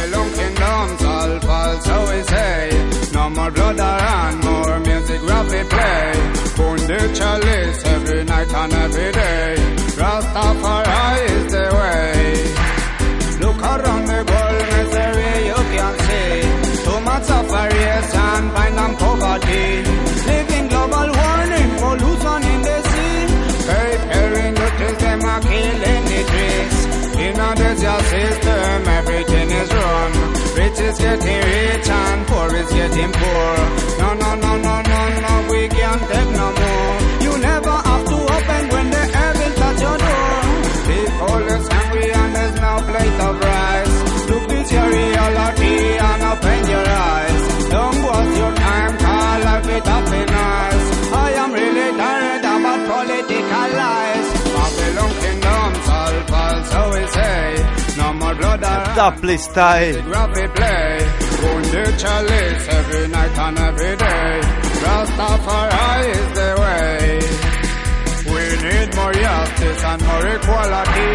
[0.00, 3.10] Babylon kingdom shall fall, so we say.
[3.12, 6.12] No more blood around, more music rapid play.
[6.56, 9.54] Burn the chalice every night and every day.
[10.00, 12.16] Rastafari is the way.
[13.44, 16.84] Look around the world, misery you can see.
[16.84, 18.59] Too much separation, find
[31.10, 33.56] getting rich and poor is getting poor.
[33.98, 34.89] No, no, no, no, no,
[63.70, 64.40] every day.
[64.84, 67.00] Rastafari is the way.
[68.32, 71.12] We need more justice and more equality.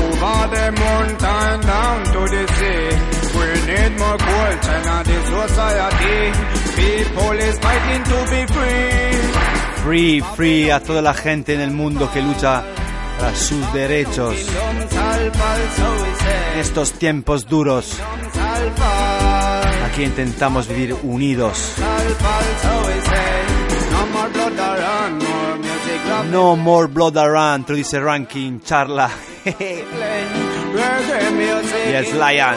[0.00, 2.88] Over the mountain down to the sea.
[3.36, 6.20] We need more culture in the society.
[6.80, 9.10] People is fighting to be free.
[9.82, 12.79] Free, free a toda la gente en el mundo que lucha
[13.20, 14.34] para sus derechos.
[16.54, 17.96] En estos tiempos duros,
[19.86, 21.74] aquí intentamos vivir unidos.
[26.30, 29.10] No more blood around, te dice Ranking, charla.
[31.90, 32.56] Yes, Lion.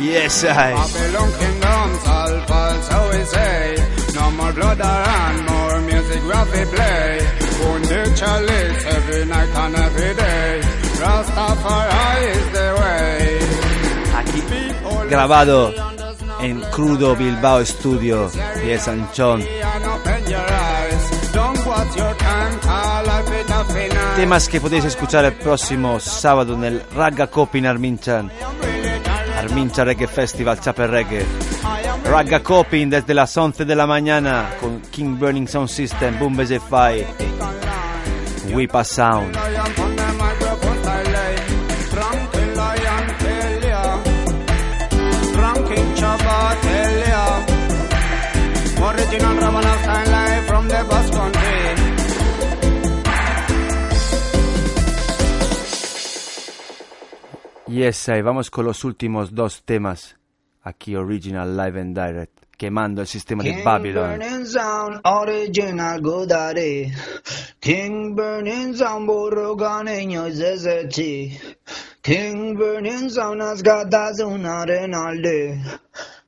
[0.00, 0.72] Yes, I.
[0.72, 1.30] Babylon
[2.82, 3.76] so we say.
[4.14, 5.93] No more blood around, more music
[8.14, 10.60] chalice every night and every day.
[11.00, 13.38] Rastafari is the way.
[14.18, 14.40] Aquí
[15.10, 15.74] grabado
[16.40, 18.30] en Crudo Bilbao Studio,
[23.06, 24.16] life with happiness.
[24.16, 28.30] Temas que podéis escuchar el próximo sábado en el Ragga Copin Arminchan.
[29.36, 31.26] Armincha Reggae Festival, Chape Reggae.
[32.14, 37.08] Raga Coping desde las 11 de la mañana con King Burning Sound System, Boom Fire,
[38.52, 39.36] Whipa Sound.
[41.90, 42.52] From.
[57.66, 60.16] Yes, ahí vamos con los últimos dos temas
[60.66, 64.18] a Key Original Live and Direct chiamando il sistema King di Babylon.
[64.18, 66.90] Burning sound, original godare.
[67.58, 71.38] King burning sound, borrogane ignozeseci.
[72.00, 75.80] King burning sound, asgadaze un arenalde.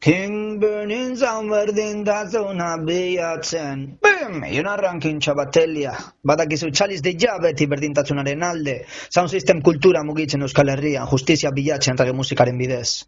[0.07, 3.99] King Burning Sound, Verdinda Zuna Biatzen.
[3.99, 4.45] Bim!
[4.55, 5.97] Juna ranking Chabatelia.
[6.23, 8.77] Badakizu txaliz de jabeti berdintatzuna renalde.
[9.11, 13.03] Sound System kultura mugitzen Euskal Herrian, justizia bilatzen rage musikaren bidez.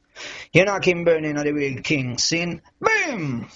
[0.50, 3.46] Juna King Burning Big King, sin BIM!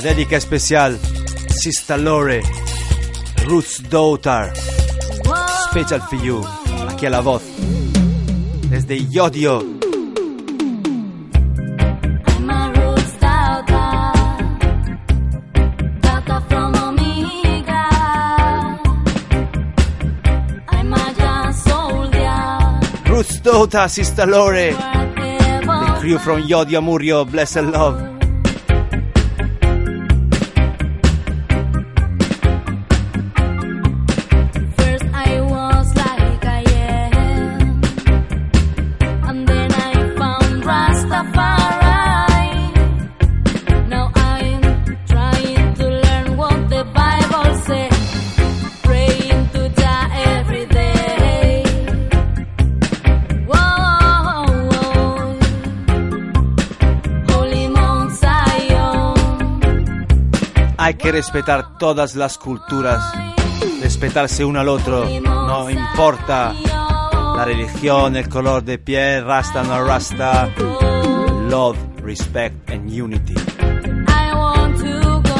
[0.00, 0.98] Una dedica especial.
[1.48, 2.40] Sista Lore.
[3.44, 4.50] Roots Daughter.
[5.68, 6.42] Special for you.
[6.88, 7.42] Aquí a la voz.
[8.70, 9.62] Desde Yodio.
[23.04, 24.72] Roots daughter, Sista Lore.
[24.72, 27.26] The crew from Yodio Murio.
[27.26, 28.19] Blessed love.
[60.90, 63.12] Hay que respetar todas las culturas,
[63.80, 70.52] respetarse uno al otro, no importa la religión, el color de piel, rasta no rasta,
[71.48, 73.34] love, respect and unity.
[74.08, 75.30] I want to go.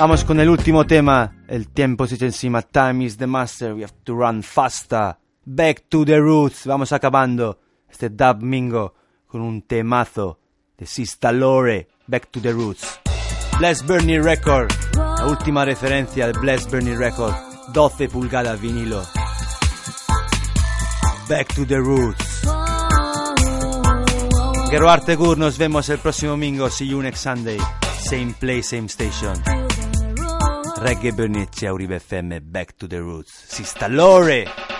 [0.00, 1.30] Vamos con el último tema.
[1.46, 2.62] El tiempo se echa encima.
[2.62, 3.74] Time is the master.
[3.74, 5.14] We have to run faster.
[5.44, 6.64] Back to the roots.
[6.64, 8.94] Vamos acabando este dub mingo
[9.26, 10.38] con un temazo
[10.78, 11.86] de Sista Lore.
[12.06, 12.98] Back to the roots.
[13.58, 14.72] Bless Bernie Record.
[14.94, 17.34] La última referencia de Bless Bernie Record.
[17.74, 19.02] 12 pulgadas vinilo.
[21.28, 22.40] Back to the roots.
[24.70, 26.70] Gero Artegur, nos vemos el próximo domingo.
[26.70, 27.58] See you next Sunday.
[27.98, 29.59] Same place, same station.
[30.82, 33.44] Reggae Bernicci, Uribe FM, Back to the Roots.
[33.48, 34.79] Sista Lore!